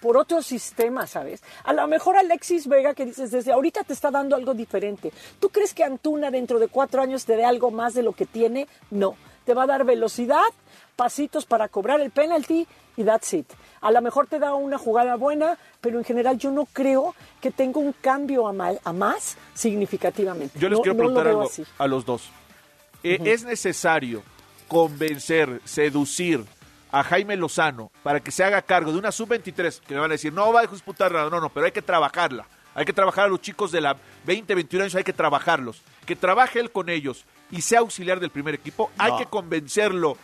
[0.00, 1.42] por otro sistema, ¿sabes?
[1.64, 5.12] A lo mejor Alexis Vega, que dices, desde ahorita te está dando algo diferente.
[5.40, 8.26] ¿Tú crees que Antuna dentro de cuatro años te dé algo más de lo que
[8.26, 8.68] tiene?
[8.90, 9.16] No.
[9.44, 10.42] Te va a dar velocidad,
[10.94, 13.46] pasitos para cobrar el penalty y that's it.
[13.80, 17.50] A lo mejor te da una jugada buena, pero en general yo no creo que
[17.50, 20.58] tenga un cambio a, mal- a más significativamente.
[20.58, 22.28] Yo les No- quiero no lo preguntar algo a los dos.
[23.02, 24.22] Eh, ¿Es necesario
[24.66, 26.44] convencer, seducir
[26.90, 29.80] a Jaime Lozano para que se haga cargo de una sub-23?
[29.80, 31.28] Que me van a decir, no va a disputar nada.
[31.30, 32.46] No, no, pero hay que trabajarla.
[32.74, 35.82] Hay que trabajar a los chicos de la 20, 21 años, hay que trabajarlos.
[36.06, 38.90] Que trabaje él con ellos y sea auxiliar del primer equipo.
[38.98, 39.18] Hay No.
[39.18, 40.16] que convencerlo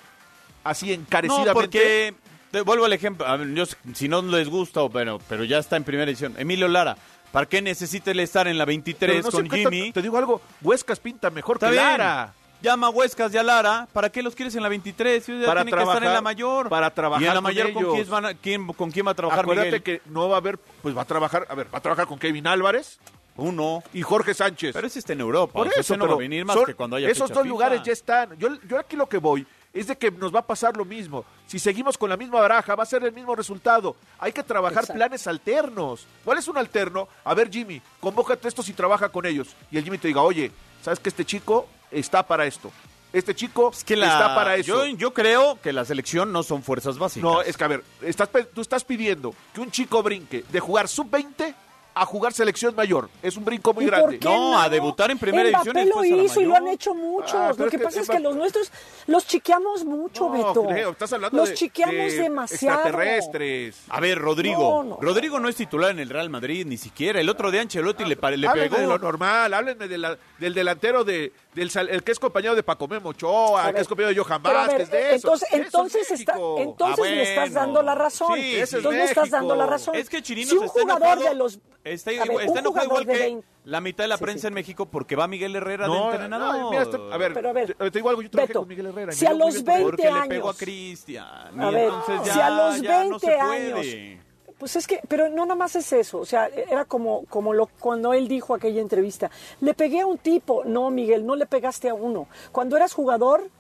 [0.63, 1.53] así No, encarecidamente.
[1.55, 2.15] porque
[2.51, 3.27] te vuelvo al ejemplo.
[3.27, 6.35] A ver, yo si no les gusta, bueno, pero ya está en primera edición.
[6.39, 6.97] Emilio Lara,
[7.33, 9.91] ¿para qué necesita él estar en la Pero 23 no sé con Jimmy?
[9.93, 11.85] Te digo algo, Huescas pinta mejor Está que bien.
[11.85, 12.33] Lara.
[12.65, 13.87] Llama a Huescas y a Lara.
[13.93, 15.23] ¿Para qué los quieres en la 23?
[15.23, 16.69] Si ya Para tienen que estar en trabajar- la mayor.
[16.71, 17.95] para trabajar ¿Y en la con mayor con, ellos.
[17.95, 19.83] quién, van a- quién- con quién va a trabajar Acuérdate Miguel?
[19.83, 22.19] que no va a haber, pues va a trabajar, a ver, va a trabajar con
[22.19, 22.99] Kevin Álvarez
[23.37, 23.83] Uno.
[23.93, 24.73] y Jorge Sánchez.
[24.73, 25.53] Pero ese está en Europa.
[25.53, 27.37] Por eso, ese no va pero a venir más son- que cuando haya esos dos
[27.43, 27.49] FIFA.
[27.49, 28.35] lugares ya están.
[28.39, 31.23] Yo, yo aquí lo que voy es de que nos va a pasar lo mismo.
[31.47, 33.95] Si seguimos con la misma baraja, va a ser el mismo resultado.
[34.19, 34.95] Hay que trabajar Exacto.
[34.95, 36.07] planes alternos.
[36.25, 37.09] ¿Cuál es un alterno?
[37.25, 39.55] A ver, Jimmy, convócate estos y trabaja con ellos.
[39.71, 40.51] Y el Jimmy te diga, oye,
[40.81, 42.71] ¿sabes que este chico está para esto?
[43.13, 44.87] Este chico Es que la- está para eso.
[44.87, 47.23] Yo, yo creo que la selección no son fuerzas básicas.
[47.31, 50.89] No, es que a ver, estás, tú estás pidiendo que un chico brinque de jugar
[50.89, 51.55] sub-20
[51.95, 53.09] a jugar selección mayor.
[53.23, 54.19] Es un brinco muy ¿Y por grande.
[54.25, 57.35] No, a debutar en primera Mbappé división lo hizo y lo han hecho muchos.
[57.35, 58.71] Ah, lo es que, que pasa es que los nuestros
[59.07, 60.67] los chiqueamos mucho, No, Beto.
[60.67, 62.79] creo, estás hablando los de- chiqueamos de demasiado.
[62.81, 63.77] extraterrestres.
[63.89, 64.83] A ver, Rodrigo.
[64.83, 64.99] No, no.
[65.01, 67.21] Rodrigo no es titular en el Real Madrid, ni siquiera.
[67.21, 68.77] El otro día Ancelotti le, le pegó.
[68.77, 72.63] de lo normal, háblenme de la- del delantero de, del el que es compañero de
[72.63, 75.15] Paco Memo Ochoa, el que es compañero de Johan ver, Vázquez, de eso.
[75.15, 76.57] Entonces, Eso es entonces, está, México.
[76.59, 78.35] entonces Ah, me estás dando la razón.
[78.35, 79.95] Sí, es entonces me estás dando la razón.
[79.95, 83.47] Es que Chirinos si un jugador de los Está, ver, está enojado igual que 20.
[83.65, 84.47] la mitad de la Sí, prensa sí.
[84.49, 86.59] en México porque va Miguel Herrera No, de entrenador.
[86.59, 88.69] no, mira, a ver, Pero a ver, te, te digo algo, yo trabajé Beto, con
[88.69, 89.13] Miguel Herrera.
[89.13, 89.65] si a los bien.
[89.67, 90.59] 20 porque le pegó a años.
[90.59, 91.61] Cristian.
[91.61, 91.93] A ver,
[92.25, 93.41] si a los ya 20 no se puede.
[93.41, 94.21] años.
[94.59, 97.67] Pues es que, pero no nada más es eso, o sea, era como, como lo,
[97.67, 101.89] cuando él dijo aquella entrevista, le pegué a un tipo, no Miguel, no le pegaste
[101.91, 102.29] a uno.
[102.53, 103.51] Cuando eras jugador,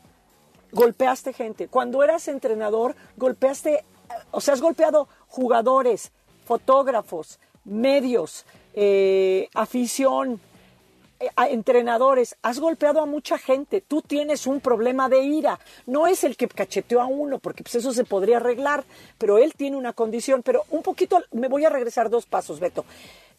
[0.72, 1.68] golpeaste gente.
[1.68, 3.84] Cuando eras entrenador, golpeaste,
[4.30, 6.12] o sea, has golpeado jugadores,
[6.44, 10.40] fotógrafos, medios, eh, afición,
[11.20, 16.06] eh, a entrenadores, has golpeado a mucha gente, tú tienes un problema de ira, no
[16.06, 18.84] es el que cacheteó a uno, porque pues eso se podría arreglar,
[19.16, 22.84] pero él tiene una condición, pero un poquito, me voy a regresar dos pasos, Beto.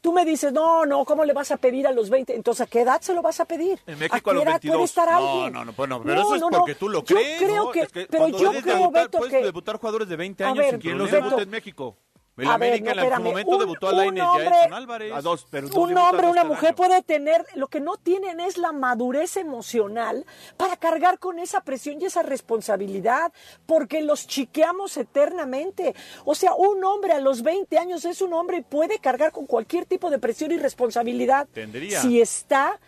[0.02, 2.36] Tú me dices, no, no, ¿cómo le vas a pedir a los 20?
[2.36, 3.80] Entonces, ¿a qué edad se lo vas a pedir?
[3.88, 4.76] En México ¿A a los edad 22.
[4.76, 5.54] puede estar No, alguien?
[5.54, 7.72] no, no, bueno, pero eso es porque tú lo Yo crees, creo ¿no?
[7.72, 9.44] que, Es que pero yo creo, debutar, Beto, puedes que...
[9.44, 11.98] debutar jugadores de 20 A años ver, sin ¿Quién los debuta en México?
[12.38, 14.19] El A ver, América no, en su espérame, momento un- debutó a un Lainez y
[14.26, 15.13] a hombre- Edson Álvarez.
[15.13, 16.76] A dos, pero no un hombre, una mujer año.
[16.76, 20.26] puede tener, lo que no tienen es la madurez emocional
[20.58, 23.32] para cargar con esa presión y esa responsabilidad,
[23.65, 25.95] porque los chiqueamos eternamente.
[26.26, 29.45] O sea, un hombre a los 20 años es un hombre y puede cargar con
[29.45, 31.48] cualquier tipo de presión y responsabilidad.
[31.54, 32.02] Tendría.
[32.02, 32.80] Si está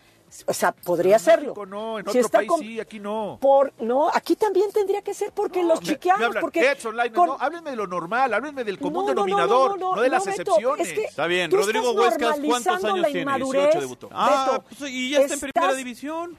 [0.45, 1.47] O sea, podría serlo.
[1.55, 3.37] México no, en Si otro está país con- sí, aquí no.
[3.41, 7.37] Por, no, aquí también tendría que ser porque los chiqueamos, porque Edson Lainez, con- no,
[7.39, 10.09] háblenme de lo normal, háblenme del común No, no, no, denominador, no, no, no, de
[10.09, 10.87] las Beto, excepciones.
[10.89, 13.21] es que Está bien, tú Rodrigo estás Huescas, ¿cuántos años la tiene?
[13.21, 14.09] inmadurez, 18 debutó.
[14.11, 16.37] Ah, Beto, pues, y ya está en primera división.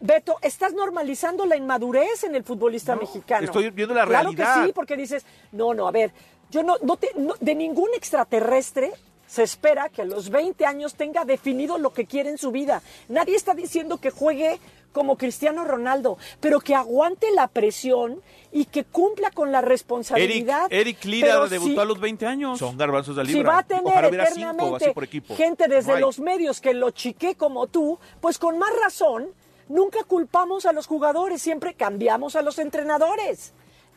[0.00, 3.44] Beto, estás normalizando la inmadurez en el futbolista mexicano.
[3.44, 4.62] estoy viendo la claro realidad.
[4.62, 6.12] que sí, porque dices, no, no, a ver,
[6.50, 8.92] yo no, no te, no- de ningún extraterrestre
[9.28, 12.82] se espera que a los 20 años tenga definido lo que quiere en su vida.
[13.08, 14.58] Nadie está diciendo que juegue
[14.90, 20.66] como Cristiano Ronaldo, pero que aguante la presión y que cumpla con la Eric, responsabilidad.
[20.70, 22.58] Eric Lira Pero debutó si- a los 20 años.
[22.58, 23.52] Son garbanzos de si libra.
[23.52, 25.36] va a tener Ojalá hubiera cinco eternamente así por equipo.
[25.36, 29.28] gente desde los medios que lo chique como tú, pues con más razón,
[29.68, 33.52] nunca culpamos a los jugadores, siempre cambiamos a los entrenadores.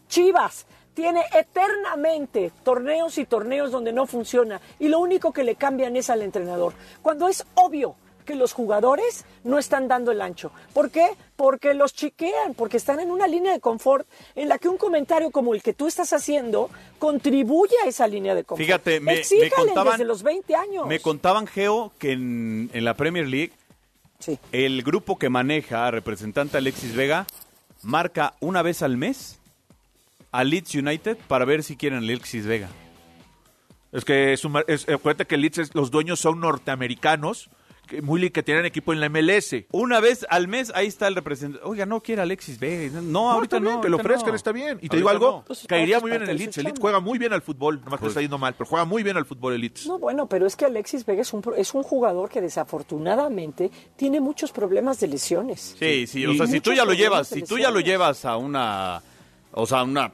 [0.10, 5.96] Chivas tiene eternamente torneos y torneos donde no funciona y lo único que le cambian
[5.96, 6.74] es al entrenador.
[7.02, 10.52] Cuando es obvio que los jugadores no están dando el ancho.
[10.74, 11.08] ¿Por qué?
[11.36, 15.32] Porque los chiquean, porque están en una línea de confort en la que un comentario
[15.32, 18.64] como el que tú estás haciendo contribuye a esa línea de confort.
[18.66, 19.94] Fíjate, me, me contaban.
[19.94, 20.86] desde los 20 años.
[20.88, 23.54] Me contaban, Geo, que en, en la Premier League,
[24.20, 24.38] Sí.
[24.52, 27.26] el grupo que maneja, representante Alexis Vega,
[27.82, 29.40] marca una vez al mes
[30.32, 32.70] a Leeds United para ver si quieren a Alexis Vega.
[33.92, 37.50] Es que es un, es, acuérdate que el Leeds es- los dueños son norteamericanos,
[37.88, 39.66] que, muy que tienen equipo en la MLS.
[39.72, 41.68] Una vez al mes, ahí está el representante.
[41.68, 43.02] Oiga, no quiere Alexis Vega.
[43.02, 43.82] No, ahorita bien, no.
[43.82, 44.36] que lo ofrezcan, no.
[44.38, 44.78] está bien.
[44.82, 45.44] Y te Ahorita digo algo, no.
[45.46, 46.58] Pues, caería es muy bien en el Leeds.
[46.60, 48.86] El Leeds juega muy bien al fútbol, nomás que Pues- está yendo mal, pero juega
[48.86, 49.88] muy bien al fútbol el Leeds.
[49.88, 54.22] No, bueno, pero es que Alexis Vega es un, es un jugador que desafortunadamente tiene
[54.22, 55.76] muchos problemas de lesiones.
[55.78, 58.24] Sí, sí, o Y sea, si tú ya lo llevas, si tú ya lo llevas
[58.24, 59.02] a una,
[59.54, 60.12] o sea, una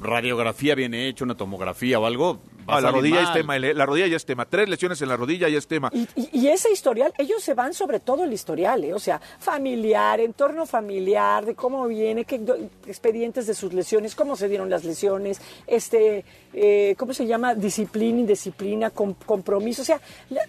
[0.00, 3.34] radiografía bien hecha, una tomografía o algo, va Ah, a la rodilla es mal.
[3.34, 4.44] tema, el- la rodilla ya es tema.
[4.46, 5.90] Tres lesiones en la rodilla ya es tema.
[5.92, 8.92] Y, y- y ese historial, ellos se van sobre todo el historial, ¿eh?
[8.94, 14.36] o sea, familiar, entorno familiar, de cómo viene, qué do- expedientes de sus lesiones, cómo
[14.36, 17.54] se dieron las lesiones, este, eh, ¿cómo se llama?
[17.54, 20.00] Disciplina, indisciplina, com- compromiso, o sea,
[20.30, 20.42] la-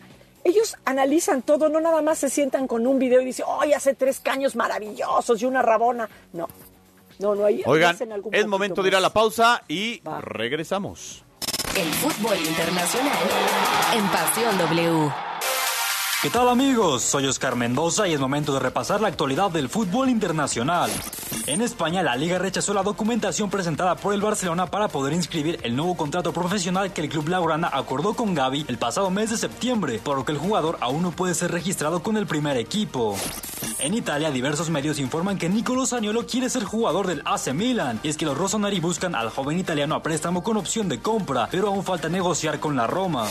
[0.43, 3.93] ellos analizan todo, no nada más se sientan con un video y dicen, ¡ay, hace
[3.93, 6.09] tres caños maravillosos y una rabona!
[6.33, 6.47] No,
[7.21, 7.95] no, no, ahí Oigan,
[8.31, 10.19] es momento de ir a la pausa y Va.
[10.21, 11.23] regresamos.
[11.75, 13.17] El fútbol internacional
[13.95, 15.30] en Pasión W.
[16.21, 17.01] ¿Qué tal amigos?
[17.01, 20.91] Soy Oscar Mendoza y es momento de repasar la actualidad del fútbol internacional.
[21.47, 25.75] En España, la liga rechazó la documentación presentada por el Barcelona para poder inscribir el
[25.75, 29.97] nuevo contrato profesional que el club laurana acordó con Gaby el pasado mes de septiembre,
[29.97, 33.17] por lo que el jugador aún no puede ser registrado con el primer equipo.
[33.79, 38.09] En Italia, diversos medios informan que Nicolo Zaniolo quiere ser jugador del AC Milan, y
[38.09, 41.69] es que los rossoneri buscan al joven italiano a préstamo con opción de compra, pero
[41.69, 43.27] aún falta negociar con la Roma.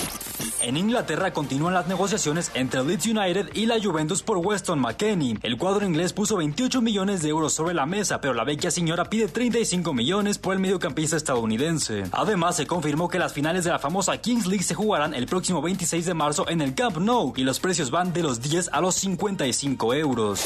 [0.61, 5.38] En Inglaterra continúan las negociaciones entre Leeds United y la Juventus por Weston McKennie.
[5.43, 9.05] El cuadro inglés puso 28 millones de euros sobre la mesa, pero la vecchia señora
[9.05, 12.05] pide 35 millones por el mediocampista estadounidense.
[12.12, 15.62] Además, se confirmó que las finales de la famosa Kings League se jugarán el próximo
[15.62, 18.81] 26 de marzo en el Camp Nou y los precios van de los 10 a
[18.81, 20.45] los 55 euros.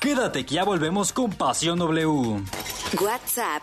[0.00, 2.42] Quédate que ya volvemos con Pasión W.
[3.00, 3.62] WhatsApp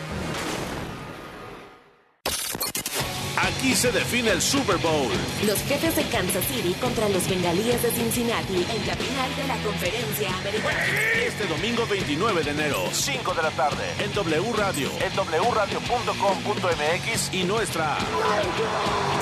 [3.41, 5.11] Aquí se define el Super Bowl.
[5.47, 9.57] Los jefes de Kansas City contra los bengalíes de Cincinnati en la final de la
[9.63, 10.85] conferencia americana.
[11.25, 15.11] Este domingo 29 de enero, 5 de la tarde, en W Radio, en
[15.51, 17.97] wradio.com.mx y nuestra.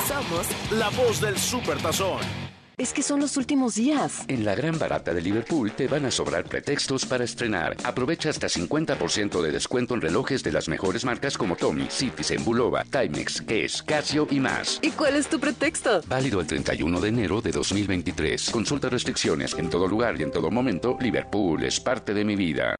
[0.06, 2.49] Somos La voz del Super Tazón.
[2.80, 4.24] Es que son los últimos días.
[4.26, 7.76] En la gran barata de Liverpool te van a sobrar pretextos para estrenar.
[7.84, 12.84] Aprovecha hasta 50% de descuento en relojes de las mejores marcas como Tommy, Citizen, Bulova,
[12.84, 14.78] Timex, Guess, Casio y más.
[14.80, 16.00] ¿Y cuál es tu pretexto?
[16.06, 18.48] Válido el 31 de enero de 2023.
[18.48, 20.96] Consulta restricciones en todo lugar y en todo momento.
[21.02, 22.76] Liverpool es parte de mi vida.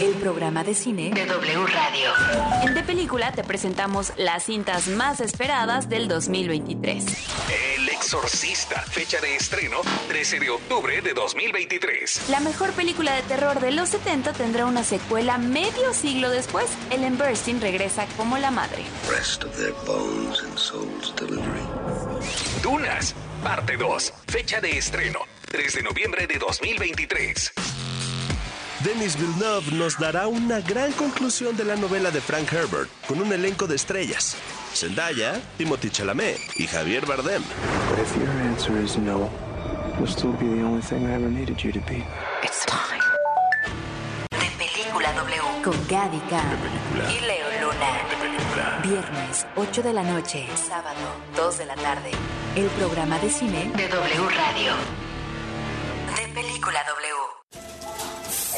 [0.00, 2.12] El programa de cine De W Radio.
[2.62, 7.04] En De Película te presentamos las cintas más esperadas del 2023.
[7.76, 9.78] El Exorcista, fecha de estreno
[10.08, 12.28] 13 de octubre de 2023.
[12.28, 16.66] La mejor película de terror de los 70 tendrá una secuela medio siglo después.
[16.90, 18.84] Ellen Burstyn regresa como la madre.
[19.08, 21.66] Rest of their bones and souls delivery.
[22.62, 27.52] Dunas, parte 2, fecha de estreno 3 de noviembre de 2023.
[28.86, 33.32] Denis Villeneuve nos dará una gran conclusión de la novela de Frank Herbert con un
[33.32, 34.36] elenco de estrellas.
[34.72, 37.42] Zendaya, Timothy Chalamet y Javier Bardem.
[37.90, 39.28] But if your answer is no,
[39.98, 42.04] you'll still be the only thing I ever needed you to be.
[42.44, 43.02] It's time.
[44.30, 45.42] De Película W.
[45.64, 46.22] Con Gaby
[47.10, 48.82] Y Leo Luna.
[48.84, 50.46] Viernes, 8 de la noche.
[50.54, 51.00] Sábado,
[51.34, 52.12] 2 de la tarde.
[52.54, 54.74] El programa de cine De W Radio.
[56.14, 57.05] De Película W.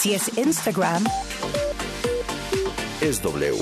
[0.00, 1.02] Si es Instagram,
[3.00, 3.52] Es W.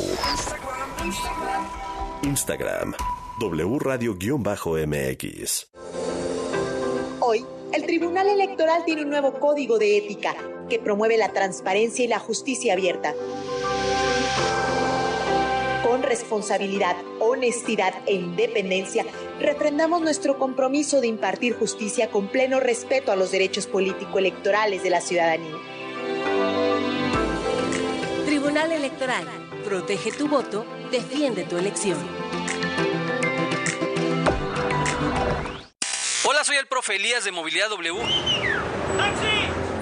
[2.25, 2.95] Instagram.
[3.41, 5.67] W Radio-MX.
[7.21, 10.35] Hoy, el Tribunal Electoral tiene un nuevo código de ética
[10.69, 13.15] que promueve la transparencia y la justicia abierta.
[15.89, 19.07] Con responsabilidad, honestidad e independencia,
[19.41, 25.01] refrendamos nuestro compromiso de impartir justicia con pleno respeto a los derechos político-electorales de la
[25.01, 25.76] ciudadanía.
[28.37, 29.25] Tribunal Electoral.
[29.65, 31.97] Protege tu voto, defiende tu elección.
[36.23, 37.95] Hola, soy el profe Elías de Movilidad W.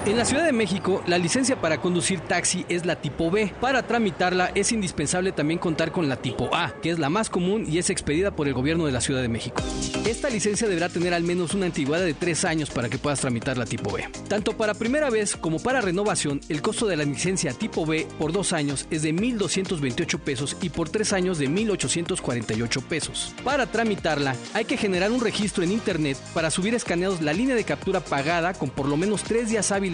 [0.06, 3.54] En la Ciudad de México, la licencia para conducir taxi es la tipo B.
[3.58, 7.64] Para tramitarla es indispensable también contar con la tipo A, que es la más común
[7.66, 9.62] y es expedida por el gobierno de la Ciudad de México.
[10.04, 13.56] Esta licencia deberá tener al menos una antigüedad de tres años para que puedas tramitar
[13.56, 14.06] la tipo B.
[14.28, 18.30] Tanto para primera vez como para renovación, el costo de la licencia tipo B por
[18.32, 23.34] dos años es de 1.228 pesos y por tres años de 1.848 pesos.
[23.42, 27.64] Para tramitarla, hay que generar un registro en Internet para subir escaneados la línea de
[27.64, 29.93] captura pagada con por lo menos tres días hábiles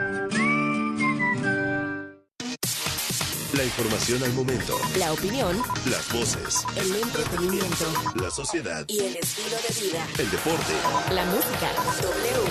[3.53, 4.77] La información al momento.
[4.97, 6.63] La opinión, Las voces.
[6.77, 7.85] el entretenimiento
[8.15, 8.85] La sociedad.
[8.87, 10.07] y el estilo de vida.
[10.17, 10.73] El deporte.
[11.13, 11.69] La música.
[12.01, 12.47] W.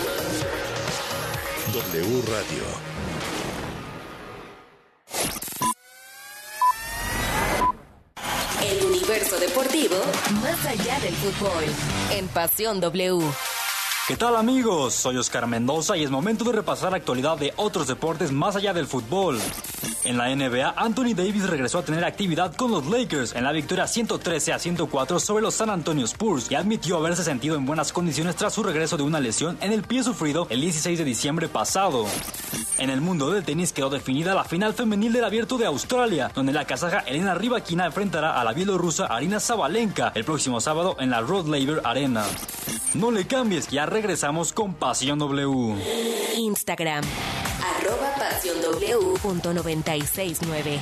[1.73, 2.65] W Radio.
[8.63, 9.97] El universo deportivo
[10.43, 11.65] más allá del fútbol.
[12.11, 13.21] En Pasión W.
[14.11, 14.95] ¿Qué tal amigos?
[14.95, 18.73] Soy Oscar Mendoza y es momento de repasar la actualidad de otros deportes más allá
[18.73, 19.39] del fútbol.
[20.03, 23.87] En la NBA, Anthony Davis regresó a tener actividad con los Lakers en la victoria
[23.87, 28.35] 113 a 104 sobre los San Antonio Spurs y admitió haberse sentido en buenas condiciones
[28.35, 32.05] tras su regreso de una lesión en el pie sufrido el 16 de diciembre pasado.
[32.79, 36.53] En el mundo del tenis quedó definida la final femenil del Abierto de Australia, donde
[36.53, 41.21] la kazaja Elena Rybakina enfrentará a la bielorrusa Arina Zabalenka el próximo sábado en la
[41.21, 42.25] Rod Laver Arena.
[42.95, 45.77] No le cambies, ya regresamos con Pasión W.
[46.39, 47.05] Instagram.
[47.77, 49.19] Arroba Pasión W.
[49.21, 50.81] Punto 969.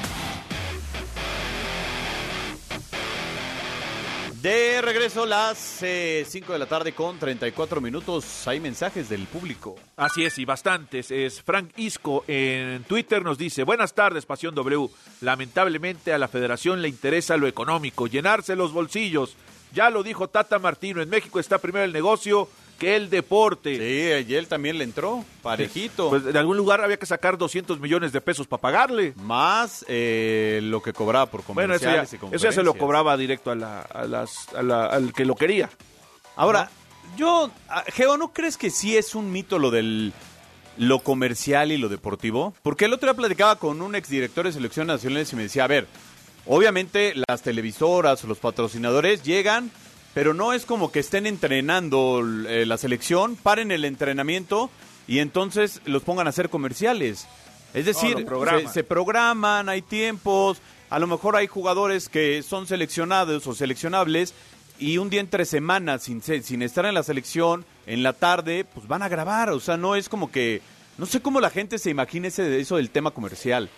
[4.40, 8.46] De regreso las 5 de la tarde con 34 minutos.
[8.46, 9.74] Hay mensajes del público.
[9.96, 11.10] Así es, y bastantes.
[11.10, 14.88] Es Frank Isco en Twitter nos dice, buenas tardes, Pasión W.
[15.22, 19.34] Lamentablemente a la federación le interesa lo económico, llenarse los bolsillos.
[19.74, 22.48] Ya lo dijo Tata Martino, en México está primero el negocio
[22.78, 23.76] que el deporte.
[23.76, 26.08] Sí, y él también le entró, parejito.
[26.10, 29.12] Pues de algún lugar había que sacar 200 millones de pesos para pagarle.
[29.16, 32.74] Más eh, lo que cobraba por Bueno, eso ya, comerciales y eso ya se lo
[32.74, 35.68] cobraba directo a la- a las- a la- al que lo quería.
[36.36, 36.70] Ahora,
[37.16, 40.12] yo, ah, Geo, ¿no crees que sí es un mito lo del
[40.76, 42.54] lo comercial y lo deportivo?
[42.62, 45.66] Porque el otro día platicaba con un exdirector de selecciones nacionales y me decía, a
[45.66, 45.88] ver,
[46.46, 49.70] obviamente las televisoras o los patrocinadores llegan,
[50.18, 54.68] pero no es como que estén entrenando eh, la selección, paren el entrenamiento
[55.06, 57.28] y entonces los pongan a hacer comerciales.
[57.72, 58.66] Es decir, programan.
[58.66, 60.60] se, se programan, hay tiempos,
[60.90, 64.34] a lo mejor hay jugadores que son seleccionados o seleccionables
[64.80, 68.88] y un día entre semanas sin, sin estar en la selección, en la tarde, pues
[68.88, 69.50] van a grabar.
[69.50, 70.62] O sea, no es como que...
[70.96, 73.70] No sé cómo la gente se imagina ese, eso del tema comercial.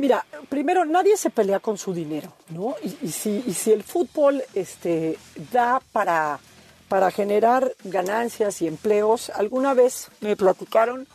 [0.00, 2.74] Mira, primero, nadie se pelea con su dinero, ¿no?
[2.82, 5.18] Y, y si, y si el fútbol este,
[5.52, 6.40] da para,
[6.88, 11.06] para generar ganancias y empleos, alguna vez me platicaron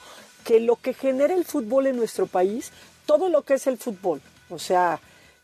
[0.44, 2.72] que lo que genera el fútbol en nuestro país,
[3.08, 4.22] todo lo que es el fútbol,
[4.52, 5.00] o sea,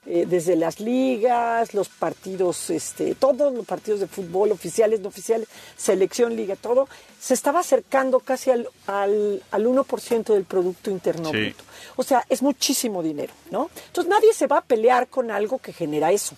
[0.07, 5.47] eh, desde las ligas, los partidos, este, todos los partidos de fútbol, oficiales, no oficiales,
[5.77, 6.87] selección, liga, todo,
[7.19, 11.37] se estaba acercando casi al, al, al 1% del Producto Interno Sí.
[11.37, 11.63] Bruto.
[11.97, 13.69] O sea, es muchísimo dinero, ¿no?
[13.87, 16.35] Entonces nadie se va a pelear con algo que genera eso.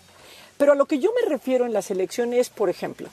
[0.58, 3.08] Pero a lo que yo me refiero en la selección es, por ejemplo,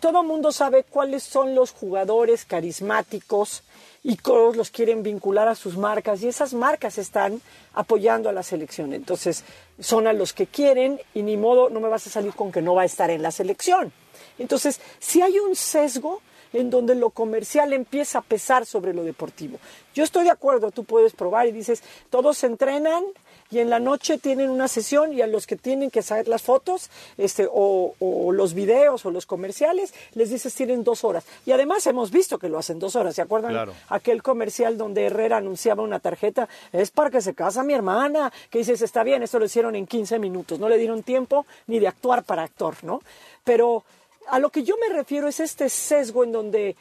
[0.00, 3.62] todo mundo sabe cuáles son los jugadores carismáticos
[4.02, 7.40] y todos los quieren vincular a sus marcas y esas marcas están
[7.74, 8.94] apoyando a la selección.
[8.94, 9.44] Entonces,
[9.78, 12.62] son a los que quieren y ni modo, no me vas a salir con que
[12.62, 13.92] no va a estar en la selección.
[14.38, 16.22] Entonces, si hay un sesgo
[16.52, 19.58] en donde lo comercial empieza a pesar sobre lo deportivo.
[19.94, 23.04] Yo estoy de acuerdo, tú puedes probar y dices, todos entrenan
[23.50, 26.42] y en la noche tienen una sesión y a los que tienen que saber las
[26.42, 31.24] fotos este, o, o los videos o los comerciales, les dices tienen dos horas.
[31.46, 33.14] Y además hemos visto que lo hacen dos horas.
[33.14, 33.74] ¿Se acuerdan Claro.
[33.88, 36.48] aquel comercial donde Herrera anunciaba una tarjeta?
[36.72, 38.32] Es para que se casa mi hermana.
[38.50, 40.58] Que dices, está bien, esto lo hicieron en 15 minutos.
[40.58, 43.02] No le dieron tiempo ni de actuar para actor, ¿no?
[43.44, 43.82] Pero
[44.28, 46.76] a lo que yo me refiero es este sesgo en donde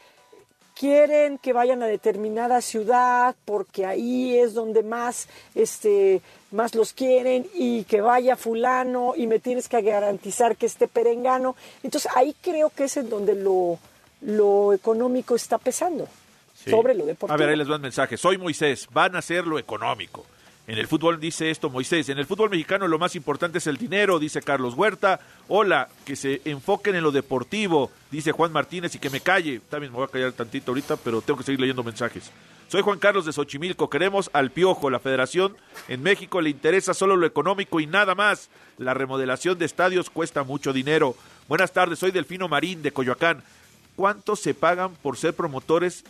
[0.80, 6.22] quieren que vayan a determinada ciudad porque ahí es donde más este
[6.52, 11.58] más los quieren y que vaya fulano y me tienes que garantizar que esté perengano
[11.84, 13.78] entonces ahí creo que es en donde lo
[14.22, 16.08] lo económico está pesando
[16.56, 18.20] sobre lo deportivo A ver, ahí les van mensajes.
[18.20, 20.26] Soy Moisés, van a hacer lo económico.
[20.70, 23.78] En el fútbol dice esto Moisés, en el fútbol mexicano lo más importante es el
[23.78, 25.20] dinero, dice Carlos Huerta.
[25.48, 29.62] Hola, que se enfoquen en lo deportivo, dice Juan Martínez y que me calle.
[29.68, 32.32] También me voy a callar tantito ahorita, pero tengo que seguir leyendo mensajes.
[32.68, 35.58] Soy Juan Carlos de Xochimilco, queremos al Piojo, la federación
[35.88, 38.52] en México le interesa solo lo económico y nada más.
[38.78, 41.16] La remodelación de estadios cuesta mucho dinero.
[41.48, 43.42] Buenas tardes, soy Delfino Marín de Coyoacán.
[43.96, 46.04] ¿Cuánto se pagan por ser promotores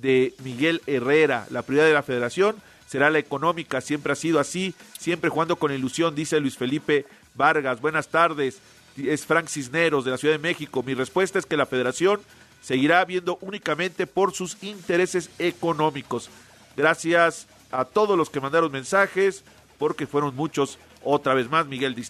[0.00, 1.48] de Miguel Herrera?
[1.50, 2.54] La prioridad de la federación
[2.86, 7.80] será la económica, siempre ha sido así, siempre jugando con ilusión, dice Luis Felipe Vargas.
[7.80, 8.58] Buenas tardes,
[8.96, 10.82] es Frank Cisneros de la Ciudad de México.
[10.82, 12.20] Mi respuesta es que la federación
[12.62, 16.30] seguirá viendo únicamente por sus intereses económicos.
[16.76, 19.44] Gracias a todos los que mandaron mensajes,
[19.78, 22.02] porque fueron muchos, otra vez más, Miguel de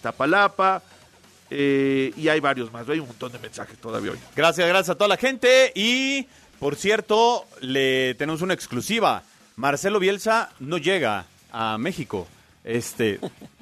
[1.51, 4.19] eh, y hay varios más, hay un montón de mensajes todavía hoy.
[4.35, 5.71] Gracias, gracias a toda la gente.
[5.75, 6.27] Y,
[6.59, 9.23] por cierto, le tenemos una exclusiva.
[9.55, 12.27] Marcelo Bielsa no llega a México.
[12.63, 13.19] Este.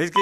[0.00, 0.20] es que.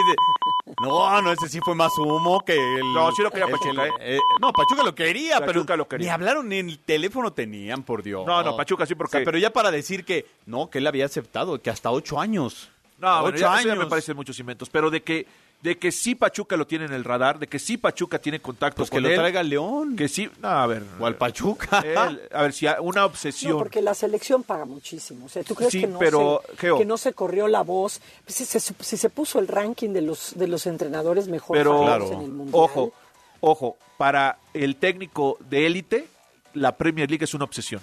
[0.80, 2.92] No, no, ese sí fue más humo que el.
[2.92, 6.06] No, sí lo quería Pachuca, que- eh, no, Pachuca lo quería, Pachuca pero lo quería.
[6.06, 8.26] ni hablaron ni en el teléfono tenían, por Dios.
[8.26, 11.60] No, no, Pachuca sí, porque- pero ya para decir que no, que él había aceptado,
[11.60, 12.70] que hasta ocho años.
[12.98, 13.84] No, bueno, ocho ya- eso ya años.
[13.84, 15.26] me parecen muchos inventos, pero de que
[15.62, 18.82] de que sí Pachuca lo tiene en el radar, de que sí Pachuca tiene contactos
[18.82, 19.94] Pues que con lo él, traiga al León.
[19.96, 21.78] que sí, no, a ver, O al Pachuca.
[21.86, 23.58] él- a ver si hay una No, obsesión.
[23.58, 25.26] porque la selección paga muchísimo.
[25.26, 26.78] O sea, ¿tú crees Sí, que, no pero, se, Geo.
[26.78, 28.00] que no se corrió la voz?
[28.24, 31.96] Pues si, se, si se puso el ranking de los, de los entrenadores mejor pero
[31.96, 32.60] en el Mundial.
[32.60, 32.92] ojo,
[33.40, 36.08] ojo, para el técnico de élite,
[36.54, 37.80] la Premier League es una obsesión.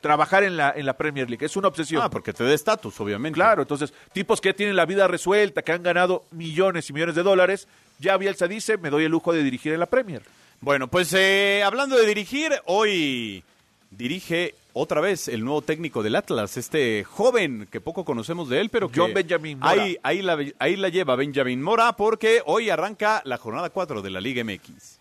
[0.00, 2.02] Trabajar en la en la Premier League es una obsesión.
[2.02, 3.34] Ah, porque te da estatus, obviamente.
[3.34, 7.22] Claro, entonces, tipos que tienen la vida resuelta, que han ganado millones y millones de
[7.22, 10.22] dólares, ya Bielsa dice, me doy el lujo de dirigir en la Premier.
[10.60, 13.42] Bueno, pues eh, hablando de dirigir, hoy
[13.90, 18.70] dirige otra vez el nuevo técnico del Atlas, este joven que poco conocemos de él,
[18.70, 19.72] pero que John Benjamin Mora.
[19.72, 24.10] Ahí, ahí, la, ahí la lleva Benjamin Mora porque hoy arranca la jornada 4 de
[24.10, 25.00] la Liga MX.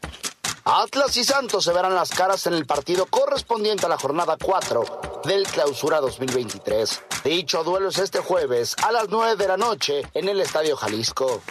[0.71, 5.21] Atlas y Santos se verán las caras en el partido correspondiente a la jornada 4.
[5.23, 7.01] del Clausura 2023.
[7.23, 11.41] Dicho duelo es este jueves a las 9 de la noche en el Estadio Jalisco.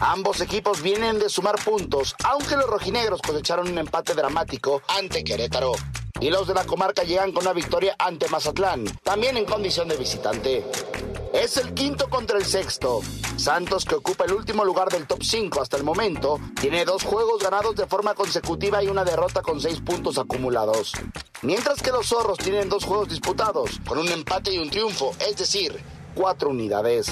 [0.00, 5.72] Ambos equipos vienen de sumar puntos, aunque los rojinegros cosecharon un empate dramático ante Querétaro.
[6.18, 9.98] Y los de la comarca llegan con una victoria ante Mazatlán, también en condición de
[9.98, 10.64] visitante.
[11.32, 13.00] Es el quinto contra el sexto.
[13.36, 17.42] Santos, que ocupa el último lugar del top 5 hasta el momento, tiene dos juegos
[17.42, 20.92] ganados de forma consecutiva y una derrota con seis puntos acumulados.
[21.42, 25.36] Mientras que los zorros tienen dos juegos disputados, con un empate y un triunfo, es
[25.36, 25.78] decir,
[26.18, 27.06] cuatro unidades.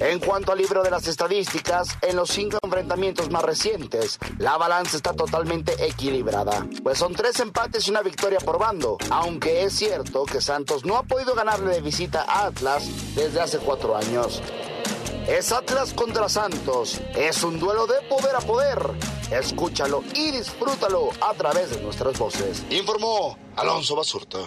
[0.00, 4.96] En cuanto al libro de las estadísticas, en los cinco enfrentamientos más recientes, la balanza
[4.96, 10.24] está totalmente equilibrada, pues son tres empates y una victoria por bando, aunque es cierto
[10.24, 14.40] que Santos no ha podido ganarle de visita a Atlas desde hace cuatro años.
[15.26, 18.78] Es Atlas contra Santos, es un duelo de poder a poder.
[19.30, 22.64] Escúchalo y disfrútalo a través de nuestras voces.
[22.70, 24.38] Informó Alonso Basurta.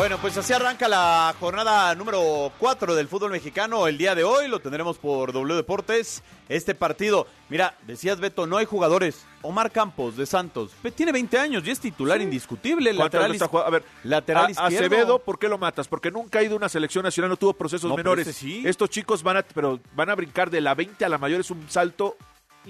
[0.00, 4.48] Bueno, pues así arranca la jornada número 4 del fútbol mexicano el día de hoy.
[4.48, 6.22] Lo tendremos por W Deportes.
[6.48, 9.26] Este partido, mira, decías Beto, no hay jugadores.
[9.42, 12.94] Omar Campos de Santos, tiene 20 años y es titular indiscutible.
[12.94, 14.86] Lateral, a ver, lateral a, izquierdo.
[14.86, 15.86] Acevedo, ¿por qué lo matas?
[15.86, 18.34] Porque nunca ha ido a una selección nacional, no tuvo procesos No, menores.
[18.34, 18.62] sí.
[18.64, 21.50] Estos chicos van a, pero van a brincar de la 20 a la mayor, es
[21.50, 22.16] un salto.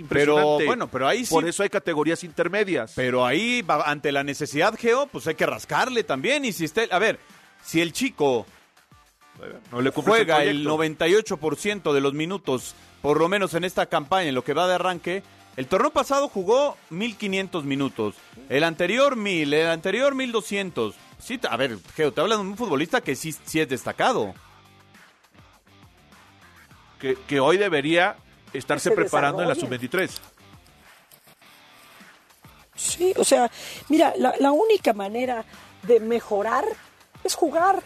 [0.08, 1.34] Pero bueno, pero ahí sí.
[1.34, 2.92] Por eso hay categorías intermedias.
[2.94, 6.44] Pero ahí, ante la necesidad, Geo, pues hay que rascarle también.
[6.44, 7.18] Y si esté, a ver,
[7.62, 8.46] si el chico
[9.72, 11.36] no le juega el el, proyecto.
[11.36, 14.74] 98% de los minutos, por lo menos en esta campaña, en lo que va de
[14.74, 15.22] arranque,
[15.56, 18.14] el torneo pasado jugó 1500 minutos,
[18.48, 20.94] el anterior 1000, el anterior 1200.
[21.18, 24.34] Sí, a ver, Geo, te hablan de un futbolista que sí, sí es destacado.
[26.98, 28.16] Que, que hoy debería
[28.52, 29.78] estarse se preparando en la desarrolle.
[29.88, 30.10] sub-23.
[32.74, 33.50] Sí, o sea,
[33.88, 35.44] mira, la, la única manera
[35.82, 36.64] de mejorar
[37.22, 37.76] es jugar.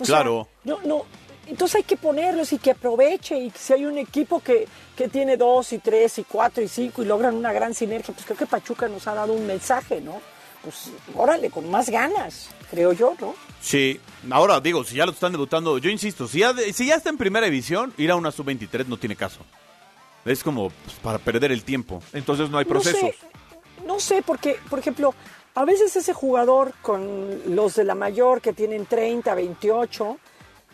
[0.00, 0.48] O sea, Claro.
[0.64, 1.04] no, no.
[1.46, 3.36] Entonces hay que ponerlos y que aproveche.
[3.38, 4.66] Y si hay un equipo que,
[4.96, 8.24] que tiene dos y tres y cuatro y cinco y logran una gran sinergia, pues
[8.24, 10.20] creo que Pachuca nos ha dado un mensaje, ¿no?
[10.62, 13.34] Pues órale, con más ganas, creo yo, ¿no?
[13.60, 13.98] Sí,
[14.30, 17.16] ahora digo, si ya lo están debutando, yo insisto, si ya, si ya está en
[17.16, 19.40] primera división, ir a una sub-23 no tiene caso.
[20.24, 22.02] Es como pues, para perder el tiempo.
[22.12, 23.14] Entonces no hay No sé,
[23.86, 25.14] no sé, porque, por ejemplo,
[25.54, 30.18] a veces ese jugador con los de la mayor que tienen 30, 28,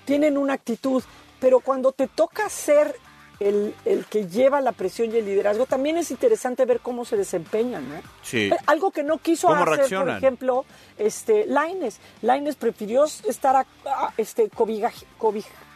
[0.04, 1.02] tienen una actitud,
[1.40, 2.94] pero cuando te toca ser
[3.40, 7.16] el, el que lleva la presión y el liderazgo, también es interesante ver cómo se
[7.16, 7.96] desempeñan, ¿no?
[8.22, 8.46] Sí.
[8.52, 10.64] Eh, Algo que no quiso ¿Cómo hacer, por ejemplo,
[10.98, 12.00] este, Laines.
[12.22, 15.04] Laines prefirió estar a- a- este, cobij-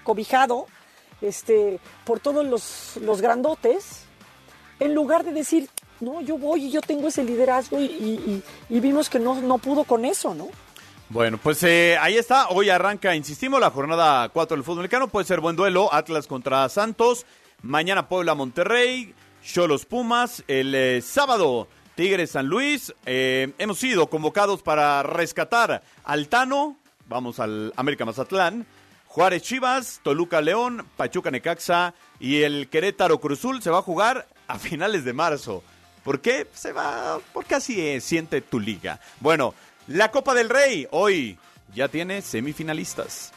[0.04, 0.66] cobijado
[1.20, 4.04] este, por todos los, los grandotes,
[4.78, 5.68] en lugar de decir,
[6.00, 9.34] no, yo voy y yo tengo ese liderazgo y, y- y- y vimos que no,
[9.40, 10.48] no pudo con eso, ¿no?
[11.10, 12.48] Bueno, pues eh, ahí está.
[12.50, 15.08] Hoy arranca, insistimos, la jornada 4 del fútbol mexicano.
[15.08, 15.92] Puede ser buen duelo.
[15.92, 17.26] Atlas contra Santos.
[17.62, 19.14] Mañana Puebla Monterrey.
[19.44, 20.44] Cholos Pumas.
[20.48, 22.94] El eh, sábado Tigres San Luis.
[23.06, 26.76] Eh, hemos sido convocados para rescatar al Tano.
[27.08, 28.66] Vamos al América Mazatlán.
[29.06, 34.56] Juárez Chivas, Toluca León, Pachuca Necaxa y el Querétaro Cruzul se va a jugar a
[34.56, 35.64] finales de marzo.
[36.04, 36.46] ¿Por qué?
[36.54, 39.00] Se va, porque así siente tu liga.
[39.18, 39.52] Bueno,
[39.88, 41.36] la Copa del Rey hoy
[41.74, 43.32] ya tiene semifinalistas.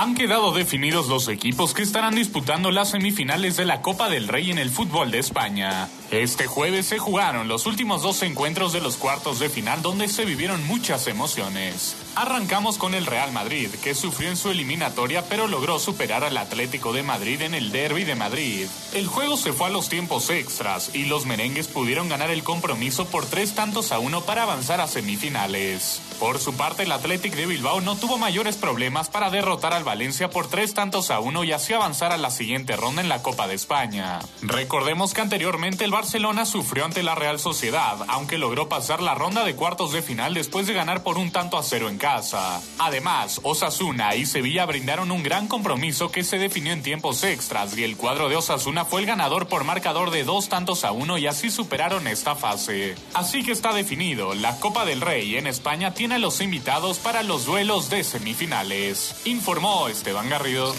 [0.00, 4.52] Han quedado definidos los equipos que estarán disputando las semifinales de la Copa del Rey
[4.52, 5.88] en el fútbol de España.
[6.10, 10.24] Este jueves se jugaron los últimos dos encuentros de los cuartos de final donde se
[10.24, 11.96] vivieron muchas emociones.
[12.16, 16.94] Arrancamos con el Real Madrid, que sufrió en su eliminatoria pero logró superar al Atlético
[16.94, 18.66] de Madrid en el Derby de Madrid.
[18.94, 23.04] El juego se fue a los tiempos extras y los merengues pudieron ganar el compromiso
[23.04, 26.00] por tres tantos a uno para avanzar a semifinales.
[26.18, 30.30] Por su parte, el Athletic de Bilbao no tuvo mayores problemas para derrotar al Valencia
[30.30, 33.46] por tres tantos a uno y así avanzar a la siguiente ronda en la Copa
[33.46, 34.18] de España.
[34.42, 39.42] Recordemos que anteriormente el Barcelona sufrió ante la Real Sociedad, aunque logró pasar la ronda
[39.42, 42.62] de cuartos de final después de ganar por un tanto a cero en casa.
[42.78, 47.82] Además, Osasuna y Sevilla brindaron un gran compromiso que se definió en tiempos extras y
[47.82, 51.26] el cuadro de Osasuna fue el ganador por marcador de dos tantos a uno y
[51.26, 52.94] así superaron esta fase.
[53.12, 57.24] Así que está definido, la Copa del Rey en España tiene a los invitados para
[57.24, 59.16] los duelos de semifinales.
[59.24, 60.72] Informó Esteban Garrido.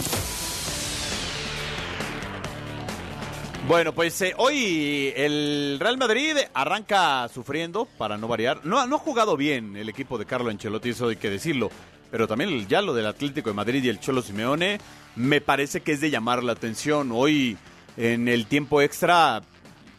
[3.70, 8.66] Bueno, pues eh, hoy el Real Madrid arranca sufriendo, para no variar.
[8.66, 11.70] No, no ha jugado bien el equipo de Carlo Ancelotti, eso hay que decirlo.
[12.10, 14.80] Pero también ya lo del Atlético de Madrid y el Cholo Simeone
[15.16, 17.12] me parece que es de llamar la atención.
[17.14, 17.60] Hoy
[17.96, 19.44] en el tiempo extra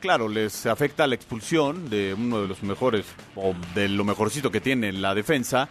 [0.00, 3.06] claro, les afecta la expulsión de uno de los mejores,
[3.36, 5.68] o de lo mejorcito que tiene la defensa.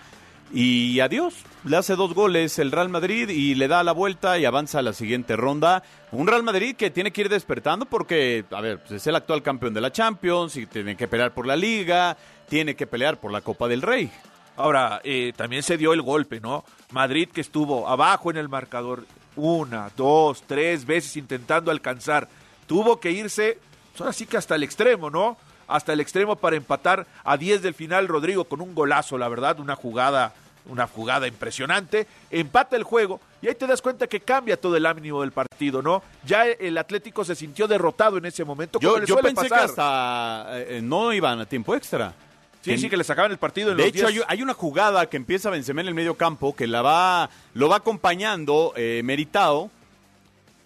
[0.52, 4.46] Y adiós, le hace dos goles el Real Madrid y le da la vuelta y
[4.46, 5.84] avanza a la siguiente ronda.
[6.12, 9.44] Un Real Madrid que tiene que ir despertando porque, a ver, pues es el actual
[9.44, 13.32] campeón de la Champions y tiene que pelear por la Liga, tiene que pelear por
[13.32, 14.12] la Copa del Rey.
[14.58, 16.66] Ahora, eh, también se dio el golpe, ¿no?
[16.92, 22.28] Madrid que estuvo abajo en el marcador una, dos, tres veces intentando alcanzar.
[22.66, 23.60] Tuvo que irse,
[24.00, 25.38] ahora sí que hasta el extremo, ¿no?
[25.70, 29.60] Hasta el extremo para empatar a 10 del final Rodrigo con un golazo, la verdad,
[29.60, 30.34] una jugada,
[30.66, 32.08] una jugada impresionante.
[32.32, 35.82] Empata el juego y ahí te das cuenta que cambia todo el ánimo del partido,
[35.82, 36.04] ¿no?
[36.26, 38.80] Ya el Atlético se sintió derrotado en ese momento.
[38.80, 39.60] Yo, yo pensé pasar.
[39.60, 42.14] que hasta eh, no iban a tiempo extra.
[42.62, 44.24] Sí, sí, que le sacaban el partido en De los hecho, 10.
[44.28, 47.70] hay, hay una jugada que empieza Benzema en el medio campo que la va, lo
[47.70, 49.72] va acompañando eh, Meritao,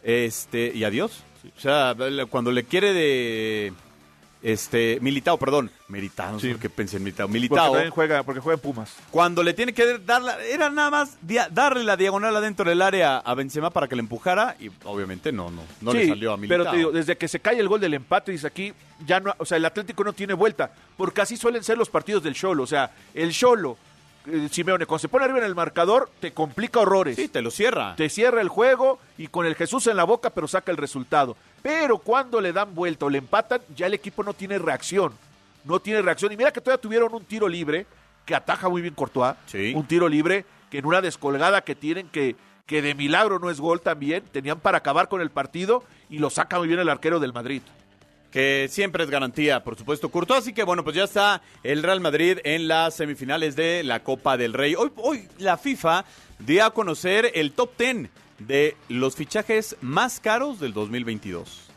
[0.01, 1.23] este, y adiós.
[1.55, 1.95] O sea,
[2.29, 3.73] cuando le quiere de,
[4.43, 7.71] este, Militao, perdón, Meritao, no sé por qué pensé en Militao, Porque Militao.
[7.71, 8.93] también juega, porque juega en Pumas.
[9.09, 12.81] Cuando le tiene que dar la, era nada más dia- darle la diagonal adentro del
[12.81, 16.33] área a Benzema para que le empujara y obviamente no, no, no le Sí, salió
[16.33, 16.57] a Militao.
[16.59, 18.73] Pero te digo, desde que se cae el gol del empate, dice aquí,
[19.05, 22.21] ya no, o sea, el Atlético no tiene vuelta, porque así suelen ser los partidos
[22.21, 22.63] del Cholo.
[22.63, 23.77] O sea, el Cholo,
[24.27, 27.15] eh, Simeone, cuando se pone arriba en el marcador, te complica horrores.
[27.15, 27.95] Sí, te lo cierra.
[27.95, 31.37] Te cierra el juego y con el Jesús en la boca, pero saca el resultado.
[31.63, 35.13] Pero cuando le dan vuelta o le empatan, ya el equipo no tiene reacción.
[35.63, 36.31] No tiene reacción.
[36.31, 37.87] Y mira que todavía tuvieron un tiro libre,
[38.25, 39.35] que ataja muy bien Courtois.
[39.73, 42.35] Un tiro libre, que en una descolgada que tienen que,
[42.65, 46.29] que de milagro no es gol también, tenían para acabar con el partido y lo
[46.29, 47.61] saca muy bien el arquero del Madrid.
[48.29, 50.39] que siempre es garantía, por supuesto, Courtois.
[50.41, 54.35] Así que bueno, pues ya está el Real Madrid en las semifinales de la Copa
[54.35, 54.75] del Rey.
[54.75, 56.03] Hoy, hoy la FIFA
[56.39, 58.09] dio a conocer el top 10
[58.39, 61.69] de los fichajes más caros del 2022.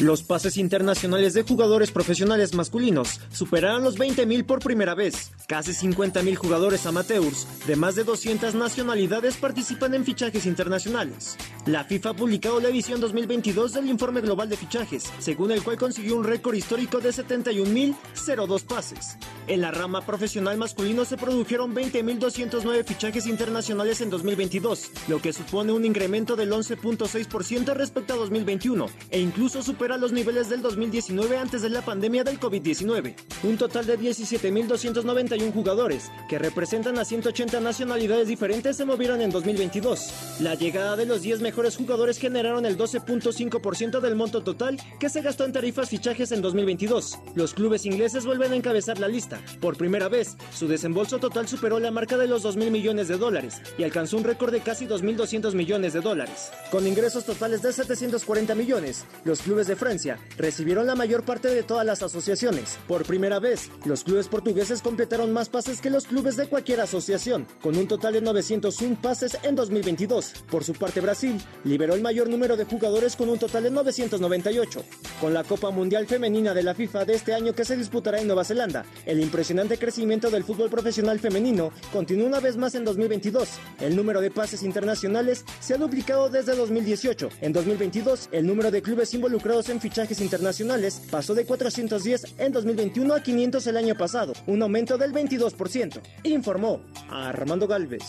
[0.00, 5.30] Los pases internacionales de jugadores profesionales masculinos superaron los 20.000 por primera vez.
[5.46, 11.36] Casi 50.000 jugadores amateurs de más de 200 nacionalidades participan en fichajes internacionales.
[11.66, 15.78] La FIFA ha publicado la edición 2022 del Informe Global de Fichajes, según el cual
[15.78, 19.16] consiguió un récord histórico de 71.002 pases.
[19.46, 25.70] En la rama profesional masculino se produjeron 20.209 fichajes internacionales en 2022, lo que supone
[25.70, 31.60] un incremento del 11.6% respecto a 2021 e incluso supera los niveles del 2019 antes
[31.60, 33.16] de la pandemia del COVID-19.
[33.42, 40.40] Un total de 17.291 jugadores, que representan a 180 nacionalidades diferentes, se movieron en 2022.
[40.40, 45.20] La llegada de los 10 mejores jugadores generaron el 12.5% del monto total que se
[45.20, 47.18] gastó en tarifas fichajes en 2022.
[47.34, 49.38] Los clubes ingleses vuelven a encabezar la lista.
[49.60, 53.60] Por primera vez, su desembolso total superó la marca de los 2.000 millones de dólares
[53.76, 56.50] y alcanzó un récord de casi 2.200 millones de dólares.
[56.70, 61.62] Con ingresos totales de 740 millones, los clubes de Francia recibieron la mayor parte de
[61.62, 62.78] todas las asociaciones.
[62.86, 67.46] Por primera vez, los clubes portugueses completaron más pases que los clubes de cualquier asociación,
[67.62, 70.32] con un total de 901 pases en 2022.
[70.50, 74.84] Por su parte, Brasil liberó el mayor número de jugadores con un total de 998.
[75.20, 78.26] Con la Copa Mundial Femenina de la FIFA de este año que se disputará en
[78.26, 83.48] Nueva Zelanda, el impresionante crecimiento del fútbol profesional femenino continúa una vez más en 2022.
[83.80, 87.28] El número de pases internacionales se ha duplicado desde 2018.
[87.40, 93.14] En 2022, el número de clubes involucrados en fichajes internacionales pasó de 410 en 2021
[93.14, 98.02] a 500 el año pasado, un aumento del 22%, informó Armando Galvez.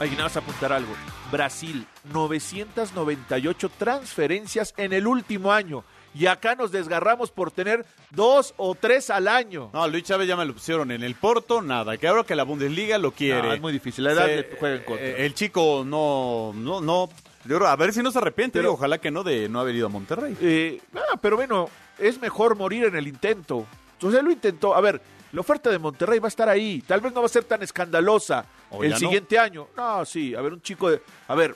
[0.00, 0.92] Ahí nada más apuntar algo.
[1.30, 5.84] Brasil, 998 transferencias en el último año.
[6.16, 9.70] Y acá nos desgarramos por tener dos o tres al año.
[9.72, 11.96] No, Luis Chávez ya me lo pusieron en el Porto, nada.
[11.96, 13.42] Que ahora que la Bundesliga lo quiere.
[13.42, 14.04] No, es muy difícil.
[14.04, 15.04] La edad Se- le juega en contra.
[15.06, 17.08] eh, El chico no, no, no.
[17.44, 18.58] Yo creo, a ver si no se arrepiente.
[18.58, 20.36] Pero- ojalá que no de no haber ido a Monterrey.
[20.40, 21.68] Eh, ah, pero bueno,
[21.98, 23.66] es mejor morir en el intento.
[23.94, 24.74] Entonces él lo intentó.
[24.74, 25.00] A ver,
[25.32, 26.82] la oferta de Monterrey va a estar ahí.
[26.86, 28.96] Tal vez no va a ser tan escandalosa O el no.
[28.98, 29.68] siguiente año.
[29.76, 30.34] No, sí.
[30.34, 31.00] A ver, un chico de.
[31.28, 31.54] A ver,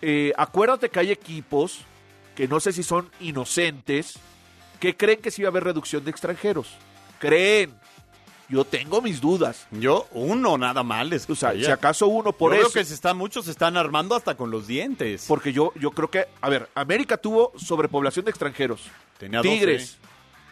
[0.00, 1.80] eh, acuérdate que hay equipos
[2.34, 4.18] que no sé si son inocentes
[4.80, 6.70] que creen que sí va a haber reducción de extranjeros.
[7.18, 7.72] Creen.
[8.52, 9.66] Yo tengo mis dudas.
[9.70, 12.70] Yo, uno nada más les O sea, si acaso uno por Yo eso.
[12.70, 15.24] creo que se están, muchos se están armando hasta con los dientes.
[15.26, 18.82] Porque yo, yo creo que, a ver, América tuvo sobrepoblación de extranjeros.
[19.16, 19.96] Tenía Tigres,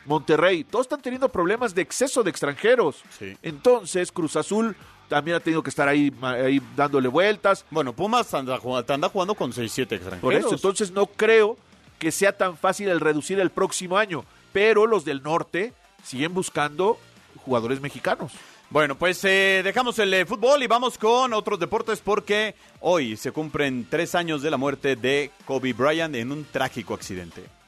[0.06, 3.02] Monterrey, todos están teniendo problemas de exceso de extranjeros.
[3.42, 4.74] Entonces, Cruz Azul
[5.10, 7.66] también ha tenido que estar ahí, ahí dándole vueltas.
[7.70, 10.20] Bueno, Pumas anda, anda jugando con 6-7 extranjeros.
[10.20, 11.58] Por eso, entonces no creo
[11.98, 14.24] que sea tan fácil el reducir el próximo año.
[14.54, 16.98] Pero los del norte siguen buscando
[17.36, 18.32] jugadores mexicanos.
[18.70, 23.32] Bueno, pues eh, dejamos el eh, fútbol y vamos con otros deportes porque hoy se
[23.32, 27.59] cumplen tres años de la muerte de Kobe Bryant en un trágico accidente.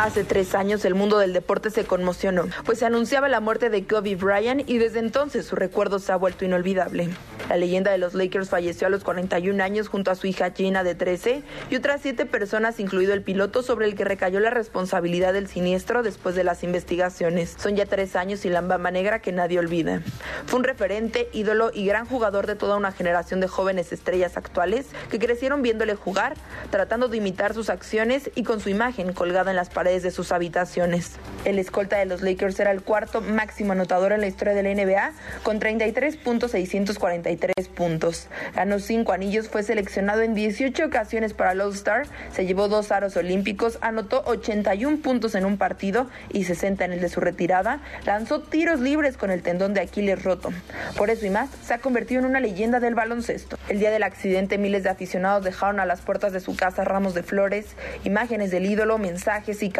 [0.00, 3.86] Hace tres años el mundo del deporte se conmocionó, pues se anunciaba la muerte de
[3.86, 7.10] Kobe Bryant y desde entonces su recuerdo se ha vuelto inolvidable.
[7.50, 10.84] La leyenda de los Lakers falleció a los 41 años junto a su hija Gina
[10.84, 15.34] de 13 y otras siete personas, incluido el piloto sobre el que recayó la responsabilidad
[15.34, 17.56] del siniestro después de las investigaciones.
[17.58, 20.00] Son ya tres años y la bamba negra que nadie olvida.
[20.46, 24.86] Fue un referente, ídolo y gran jugador de toda una generación de jóvenes estrellas actuales
[25.10, 26.36] que crecieron viéndole jugar,
[26.70, 30.32] tratando de imitar sus acciones y con su imagen colgada en las paredes de sus
[30.32, 31.16] habitaciones.
[31.44, 34.72] El escolta de los Lakers era el cuarto máximo anotador en la historia de la
[34.74, 35.12] NBA
[35.42, 38.28] con 33.643 puntos.
[38.54, 43.16] Ganó cinco anillos, fue seleccionado en 18 ocasiones para el All-Star, se llevó dos aros
[43.16, 48.42] olímpicos, anotó 81 puntos en un partido y 60 en el de su retirada, lanzó
[48.42, 50.50] tiros libres con el tendón de Aquiles roto.
[50.96, 53.58] Por eso y más, se ha convertido en una leyenda del baloncesto.
[53.68, 57.14] El día del accidente, miles de aficionados dejaron a las puertas de su casa ramos
[57.14, 59.70] de flores, imágenes del ídolo, mensajes y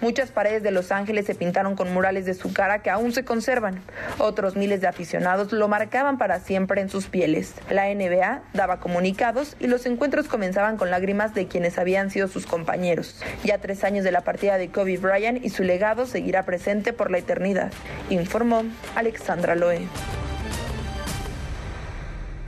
[0.00, 3.24] Muchas paredes de Los Ángeles se pintaron con murales de su cara que aún se
[3.24, 3.80] conservan.
[4.18, 7.54] Otros miles de aficionados lo marcaban para siempre en sus pieles.
[7.70, 12.46] La NBA daba comunicados y los encuentros comenzaban con lágrimas de quienes habían sido sus
[12.46, 13.22] compañeros.
[13.44, 17.10] Ya tres años de la partida de Kobe Bryant y su legado seguirá presente por
[17.10, 17.72] la eternidad,
[18.10, 19.88] informó Alexandra Loe.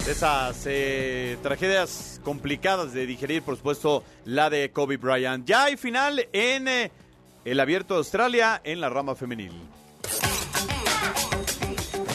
[0.08, 5.44] Esas eh, tragedias complicadas de digerir, por supuesto, la de Kobe Bryant.
[5.44, 6.92] Ya hay final en eh,
[7.44, 9.52] el Abierto de Australia en la rama femenil.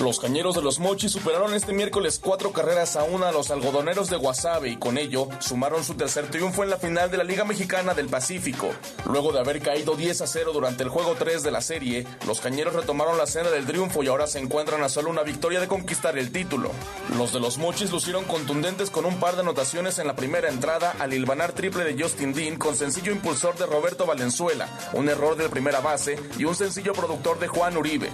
[0.01, 4.09] Los cañeros de los Mochis superaron este miércoles cuatro carreras a una a los algodoneros
[4.09, 7.45] de Guasave y con ello sumaron su tercer triunfo en la final de la Liga
[7.45, 8.71] Mexicana del Pacífico.
[9.05, 12.41] Luego de haber caído 10 a 0 durante el juego 3 de la serie, los
[12.41, 15.67] cañeros retomaron la senda del triunfo y ahora se encuentran a solo una victoria de
[15.67, 16.71] conquistar el título.
[17.15, 20.95] Los de los Mochis lucieron contundentes con un par de anotaciones en la primera entrada
[20.97, 25.51] al hilvanar triple de Justin Dean con sencillo impulsor de Roberto Valenzuela, un error del
[25.51, 28.09] primera base y un sencillo productor de Juan Uribe.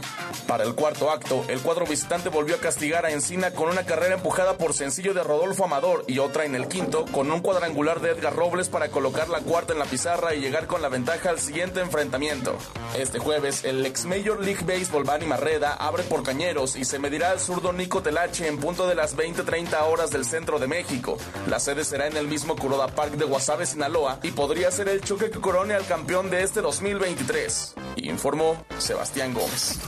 [0.48, 4.16] Para el cuarto acto, el cuadro visitante volvió a castigar a Encina con una carrera
[4.16, 8.12] empujada por sencillo de Rodolfo Amador y otra en el quinto con un cuadrangular de
[8.12, 11.40] Edgar Robles para colocar la cuarta en la pizarra y llegar con la ventaja al
[11.40, 12.58] siguiente enfrentamiento.
[12.98, 17.32] Este jueves, el ex Major League Baseball Bani Marreda abre por Cañeros y se medirá
[17.32, 21.18] al zurdo Nico Telache en punto de las 20-30 horas del centro de México.
[21.48, 25.02] La sede será en el mismo Kuroda Park de Guasave, Sinaloa y podría ser el
[25.02, 27.76] choque que corone al campeón de este 2023.
[27.98, 29.80] Informó Sebastián Gómez.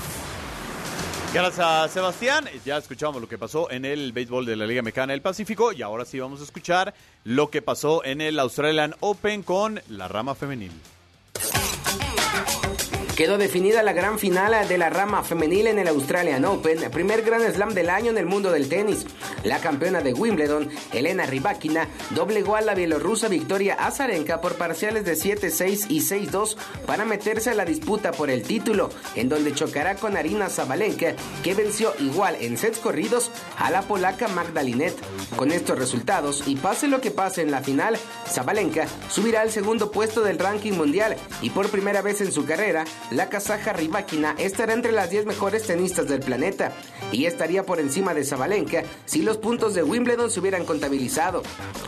[1.32, 2.46] Gracias, Sebastián.
[2.66, 5.84] Ya escuchamos lo que pasó en el béisbol de la Liga Mexicana del Pacífico y
[5.84, 10.34] ahora sí vamos a escuchar lo que pasó en el Australian Open con la rama
[10.34, 10.72] femenil.
[13.20, 17.42] Quedó definida la gran final de la rama femenil en el Australian Open, primer gran
[17.54, 19.06] slam del año en el mundo del tenis.
[19.44, 25.18] La campeona de Wimbledon, Elena Rybakina, doblegó a la bielorrusa Victoria Azarenka por parciales de
[25.18, 26.56] 7-6 y 6-2
[26.86, 31.14] para meterse a la disputa por el título, en donde chocará con Arina Zabalenka,
[31.44, 34.96] que venció igual en sets corridos a la polaca Magdalinet.
[35.36, 37.98] Con estos resultados, y pase lo que pase en la final,
[38.30, 42.86] Zabalenka subirá al segundo puesto del ranking mundial y por primera vez en su carrera,
[43.12, 46.72] la kazaja Rybakina estará entre las 10 mejores tenistas del planeta
[47.12, 51.44] y estaría por encima de Zabalenka si los puntos de Wimbledon se hubieran contabilizado.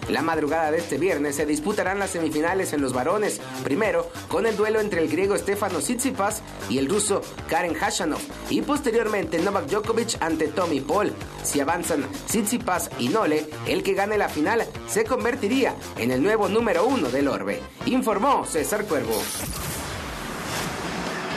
[0.09, 4.57] La madrugada de este viernes se disputarán las semifinales en los varones, primero con el
[4.57, 10.21] duelo entre el griego Stefano Tsitsipas y el ruso Karen Hashanov y posteriormente Novak Djokovic
[10.21, 11.13] ante Tommy Paul.
[11.43, 16.49] Si avanzan Tsitsipas y Nole, el que gane la final se convertiría en el nuevo
[16.49, 19.21] número uno del orbe, informó César Cuervo.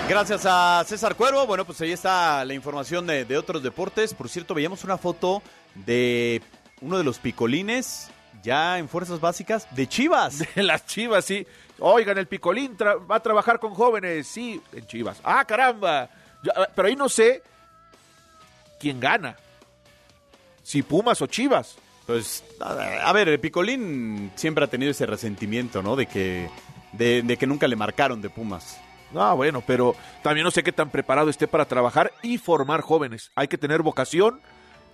[0.09, 1.47] Gracias a César Cuervo.
[1.47, 4.13] Bueno, pues ahí está la información de, de, otros deportes.
[4.13, 5.43] Por cierto, veíamos una foto
[5.75, 6.43] de
[6.83, 8.11] uno de los picolines
[8.43, 10.45] ya en fuerzas básicas de Chivas.
[10.55, 11.47] De las Chivas, sí.
[11.79, 15.21] Oigan, el picolín va a trabajar con jóvenes, sí, en Chivas.
[15.25, 16.09] Ah, caramba.
[16.43, 17.43] Yo, pero ahí no sé
[18.79, 19.37] quién gana.
[20.63, 21.77] Si Pumas o Chivas.
[22.07, 25.97] Pues, a ver, el picolín siempre ha tenido ese resentimiento, ¿no?
[25.97, 26.51] De que,
[26.93, 28.79] de, de que nunca le marcaron de Pumas.
[29.17, 33.31] Ah, bueno, pero también no sé qué tan preparado esté para trabajar y formar jóvenes.
[33.35, 34.41] Hay que tener vocación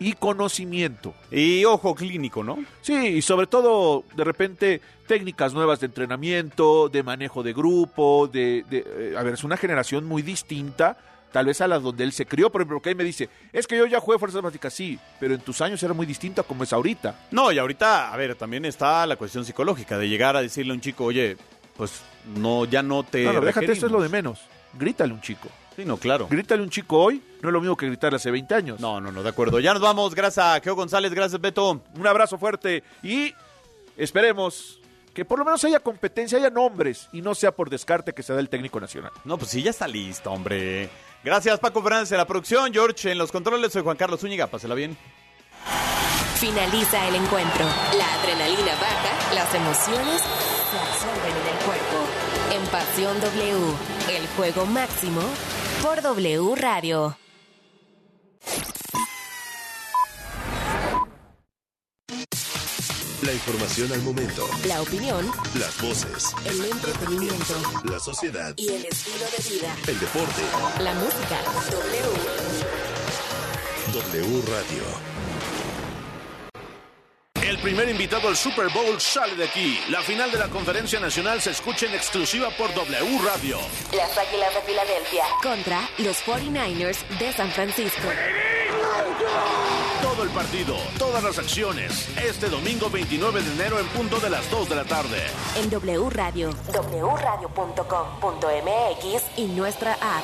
[0.01, 1.15] y conocimiento.
[1.31, 2.59] Y ojo clínico, ¿no?
[2.81, 8.65] Sí, y sobre todo, de repente, técnicas nuevas de entrenamiento, de manejo de grupo, de...
[8.69, 10.97] de eh, a ver, es una generación muy distinta,
[11.31, 12.51] tal vez a la donde él se crió.
[12.51, 15.35] Por ejemplo, que él me dice, es que yo ya jugué Fuerzas Básicas, sí, pero
[15.35, 17.27] en tus años era muy distinta como es ahorita.
[17.31, 20.77] No, y ahorita, a ver, también está la cuestión psicológica de llegar a decirle a
[20.77, 21.37] un chico, oye,
[21.81, 22.03] pues
[22.37, 23.25] no, ya no te.
[23.25, 24.39] No, no déjate, eso es lo de menos.
[24.75, 25.49] Grítale un chico.
[25.75, 26.27] Sí, no, claro.
[26.29, 28.81] Grítale un chico hoy, no es lo mismo que gritarle hace 20 años.
[28.81, 29.61] No, no, no, de acuerdo.
[29.61, 30.15] Ya nos vamos.
[30.15, 31.83] Gracias a Geo González, gracias Beto.
[31.95, 33.33] Un abrazo fuerte y
[33.97, 34.79] esperemos
[35.15, 38.35] que por lo menos haya competencia, haya nombres y no sea por descarte que se
[38.35, 39.13] da el técnico nacional.
[39.25, 40.91] No, pues sí, ya está listo, hombre.
[41.25, 44.75] Gracias Paco Fernández en la producción, George en los controles, soy Juan Carlos Zúñiga, pásela
[44.75, 44.99] bien.
[46.37, 47.65] Finaliza el encuentro.
[47.97, 50.23] La adrenalina baja, las emociones
[50.71, 51.50] se absorben en el
[52.71, 53.57] Pasión W,
[54.17, 55.21] el juego máximo
[55.83, 57.17] por W Radio.
[63.23, 64.47] La información al momento.
[64.67, 66.33] La opinión, Las voces.
[66.47, 67.55] el entretenimiento
[67.85, 68.55] La sociedad.
[68.57, 69.77] y el estilo de vida.
[69.87, 70.43] El deporte.
[70.83, 71.39] La música.
[71.71, 72.03] W.
[73.93, 75.10] W Radio.
[77.51, 79.81] El primer invitado al Super Bowl sale de aquí.
[79.89, 83.59] La final de la conferencia nacional se escucha en exclusiva por W Radio.
[83.93, 88.07] Las Águilas de Filadelfia contra los 49ers de San Francisco.
[90.01, 92.09] Todo el partido, todas las acciones.
[92.19, 95.21] Este domingo 29 de enero en punto de las 2 de la tarde.
[95.57, 100.23] En W Radio, wradio.com.mx y nuestra app.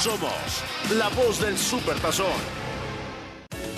[0.00, 2.63] Somos la voz del Super Tazón.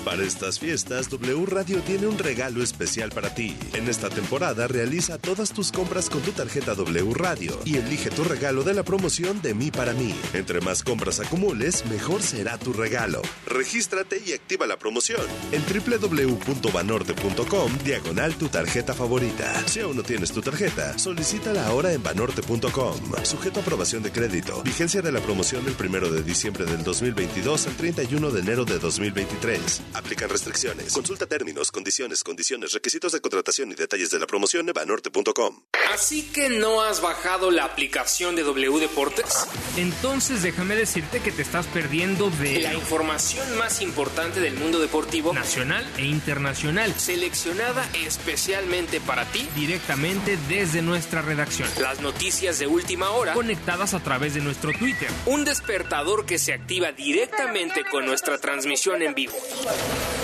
[0.07, 3.57] Para estas fiestas, W Radio tiene un regalo especial para ti.
[3.75, 8.23] En esta temporada, realiza todas tus compras con tu tarjeta W Radio y elige tu
[8.23, 10.15] regalo de la promoción de mí para mí.
[10.33, 13.21] Entre más compras acumules, mejor será tu regalo.
[13.47, 19.61] Regístrate y activa la promoción en www.banorte.com diagonal tu tarjeta favorita.
[19.67, 22.97] Si aún no tienes tu tarjeta, solicítala ahora en banorte.com.
[23.25, 24.63] Sujeto a aprobación de crédito.
[24.63, 28.79] Vigencia de la promoción del 1 de diciembre del 2022 al 31 de enero de
[28.79, 29.96] 2023.
[29.97, 30.93] Aplican restricciones.
[30.93, 35.63] Consulta términos, condiciones, condiciones, requisitos de contratación y detalles de la promoción en banorte.com.
[35.95, 39.47] Así que no has bajado la aplicación de W Deportes.
[39.79, 45.33] Entonces déjame decirte que te estás perdiendo de La información más importante del mundo deportivo
[45.33, 49.49] nacional e internacional, seleccionada especialmente para ti.
[49.55, 53.33] directamente desde nuestra redacción, Las noticias de última hora.
[53.33, 55.09] conectadas a través de nuestro Twitter.
[55.25, 59.33] Un despertador que se activa directamente con nuestra transmisión en vivo.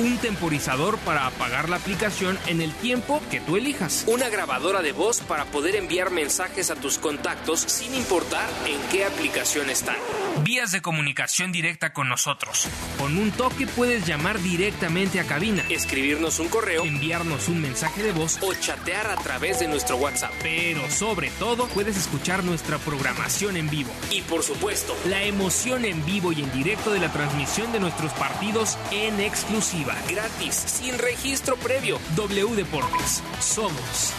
[0.00, 4.04] Un temporizador para apagar la aplicación en el tiempo que tú elijas.
[4.08, 9.04] Una grabadora de voz para poder enviar mensajes a tus contactos sin importar en qué
[9.04, 9.96] aplicación están.
[10.42, 12.66] Vías de comunicación directa con nosotros.
[12.98, 18.12] Con un toque puedes llamar directamente a cabina, Escribirnos un correo enviarnos un mensaje de
[18.12, 20.32] voz o chatear a través de nuestro WhatsApp.
[20.42, 23.90] pero sobre todo puedes escuchar nuestra programación en vivo.
[24.10, 28.12] Y por supuesto, La emoción en vivo y en directo de la transmisión de nuestros
[28.14, 29.94] partidos en exclusiva.
[30.08, 31.98] gratis, sin registro previo.
[32.14, 33.22] W Deportes.
[33.40, 34.12] Somos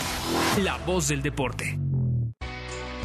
[0.58, 1.80] la voz del deporte.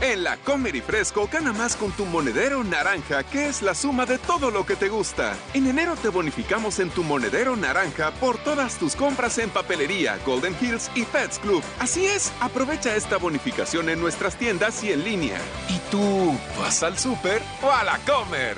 [0.01, 4.07] En la Comer y Fresco gana más con tu monedero naranja, que es la suma
[4.07, 5.37] de todo lo que te gusta.
[5.55, 10.57] En enero te bonificamos en tu monedero naranja por todas tus compras en papelería, Golden
[10.61, 11.65] Hills y Pets Club.
[11.81, 15.39] Así es, aprovecha esta bonificación en nuestras tiendas y en línea.
[15.69, 18.57] ¿Y tú vas al súper o a la Comer?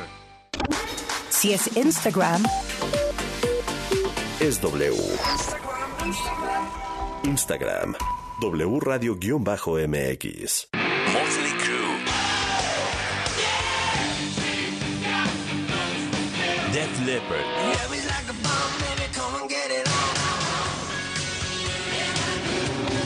[1.31, 2.43] Si es Instagram,
[4.41, 4.97] Es W.
[7.24, 7.95] Instagram.
[8.41, 10.68] W Radio-MX.
[11.12, 11.99] Motley Crue.
[16.72, 17.45] Def Leppard.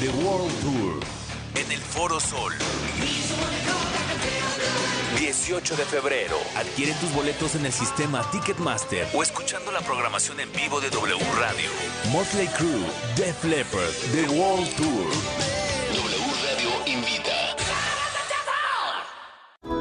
[0.00, 1.00] The World Tour.
[1.56, 2.52] En el Foro Sol.
[5.34, 6.36] 18 de febrero.
[6.56, 11.18] Adquiere tus boletos en el sistema Ticketmaster o escuchando la programación en vivo de W
[11.40, 11.70] Radio.
[12.12, 15.06] Motley Crue, Def Leppard, The World Tour.
[15.96, 17.32] W Radio invita.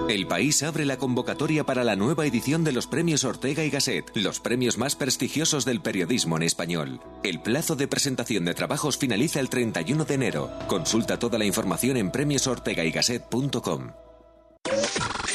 [0.10, 4.12] El país abre la convocatoria para la nueva edición de los premios Ortega y Gasset,
[4.16, 7.00] los premios más prestigiosos del periodismo en español.
[7.24, 10.52] El plazo de presentación de trabajos finaliza el 31 de enero.
[10.68, 13.92] Consulta toda la información en premiosortegaygasset.com.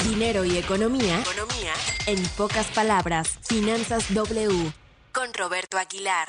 [0.04, 1.20] Dinero y economía.
[1.20, 1.72] Economía.
[2.06, 4.72] En pocas palabras, Finanzas W.
[5.12, 6.28] Con Roberto Aguilar.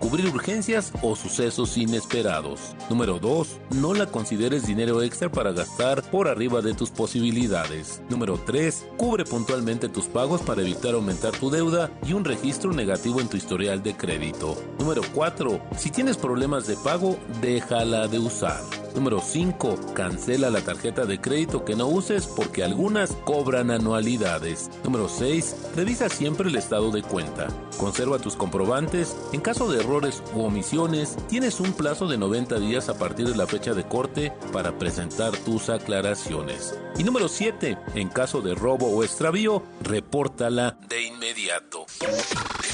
[0.01, 2.75] cubrir urgencias o sucesos inesperados.
[2.89, 3.59] Número 2.
[3.75, 8.01] No la consideres dinero extra para gastar por arriba de tus posibilidades.
[8.09, 8.87] Número 3.
[8.97, 13.37] Cubre puntualmente tus pagos para evitar aumentar tu deuda y un registro negativo en tu
[13.37, 14.57] historial de crédito.
[14.79, 15.61] Número 4.
[15.77, 18.59] Si tienes problemas de pago, déjala de usar.
[18.95, 19.93] Número 5.
[19.93, 24.69] Cancela la tarjeta de crédito que no uses porque algunas cobran anualidades.
[24.83, 25.55] Número 6.
[25.75, 27.47] Revisa siempre el estado de cuenta.
[27.77, 29.15] Conserva tus comprobantes.
[29.31, 33.35] En caso de errores u omisiones, tienes un plazo de 90 días a partir de
[33.35, 36.77] la fecha de corte para presentar tus aclaraciones.
[36.97, 37.77] Y número 7.
[37.95, 41.85] En caso de robo o extravío, repórtala de inmediato.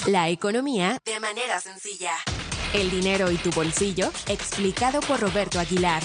[0.05, 2.11] La economía de manera sencilla.
[2.73, 6.03] El dinero y tu bolsillo, explicado por Roberto Aguilar.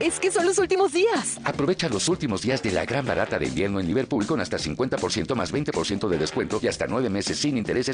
[0.00, 1.40] Es que son los últimos días.
[1.42, 5.34] Aprovecha los últimos días de la gran barata de invierno en Liverpool con hasta 50%
[5.34, 7.86] más 20% de descuento y hasta 9 meses sin intereses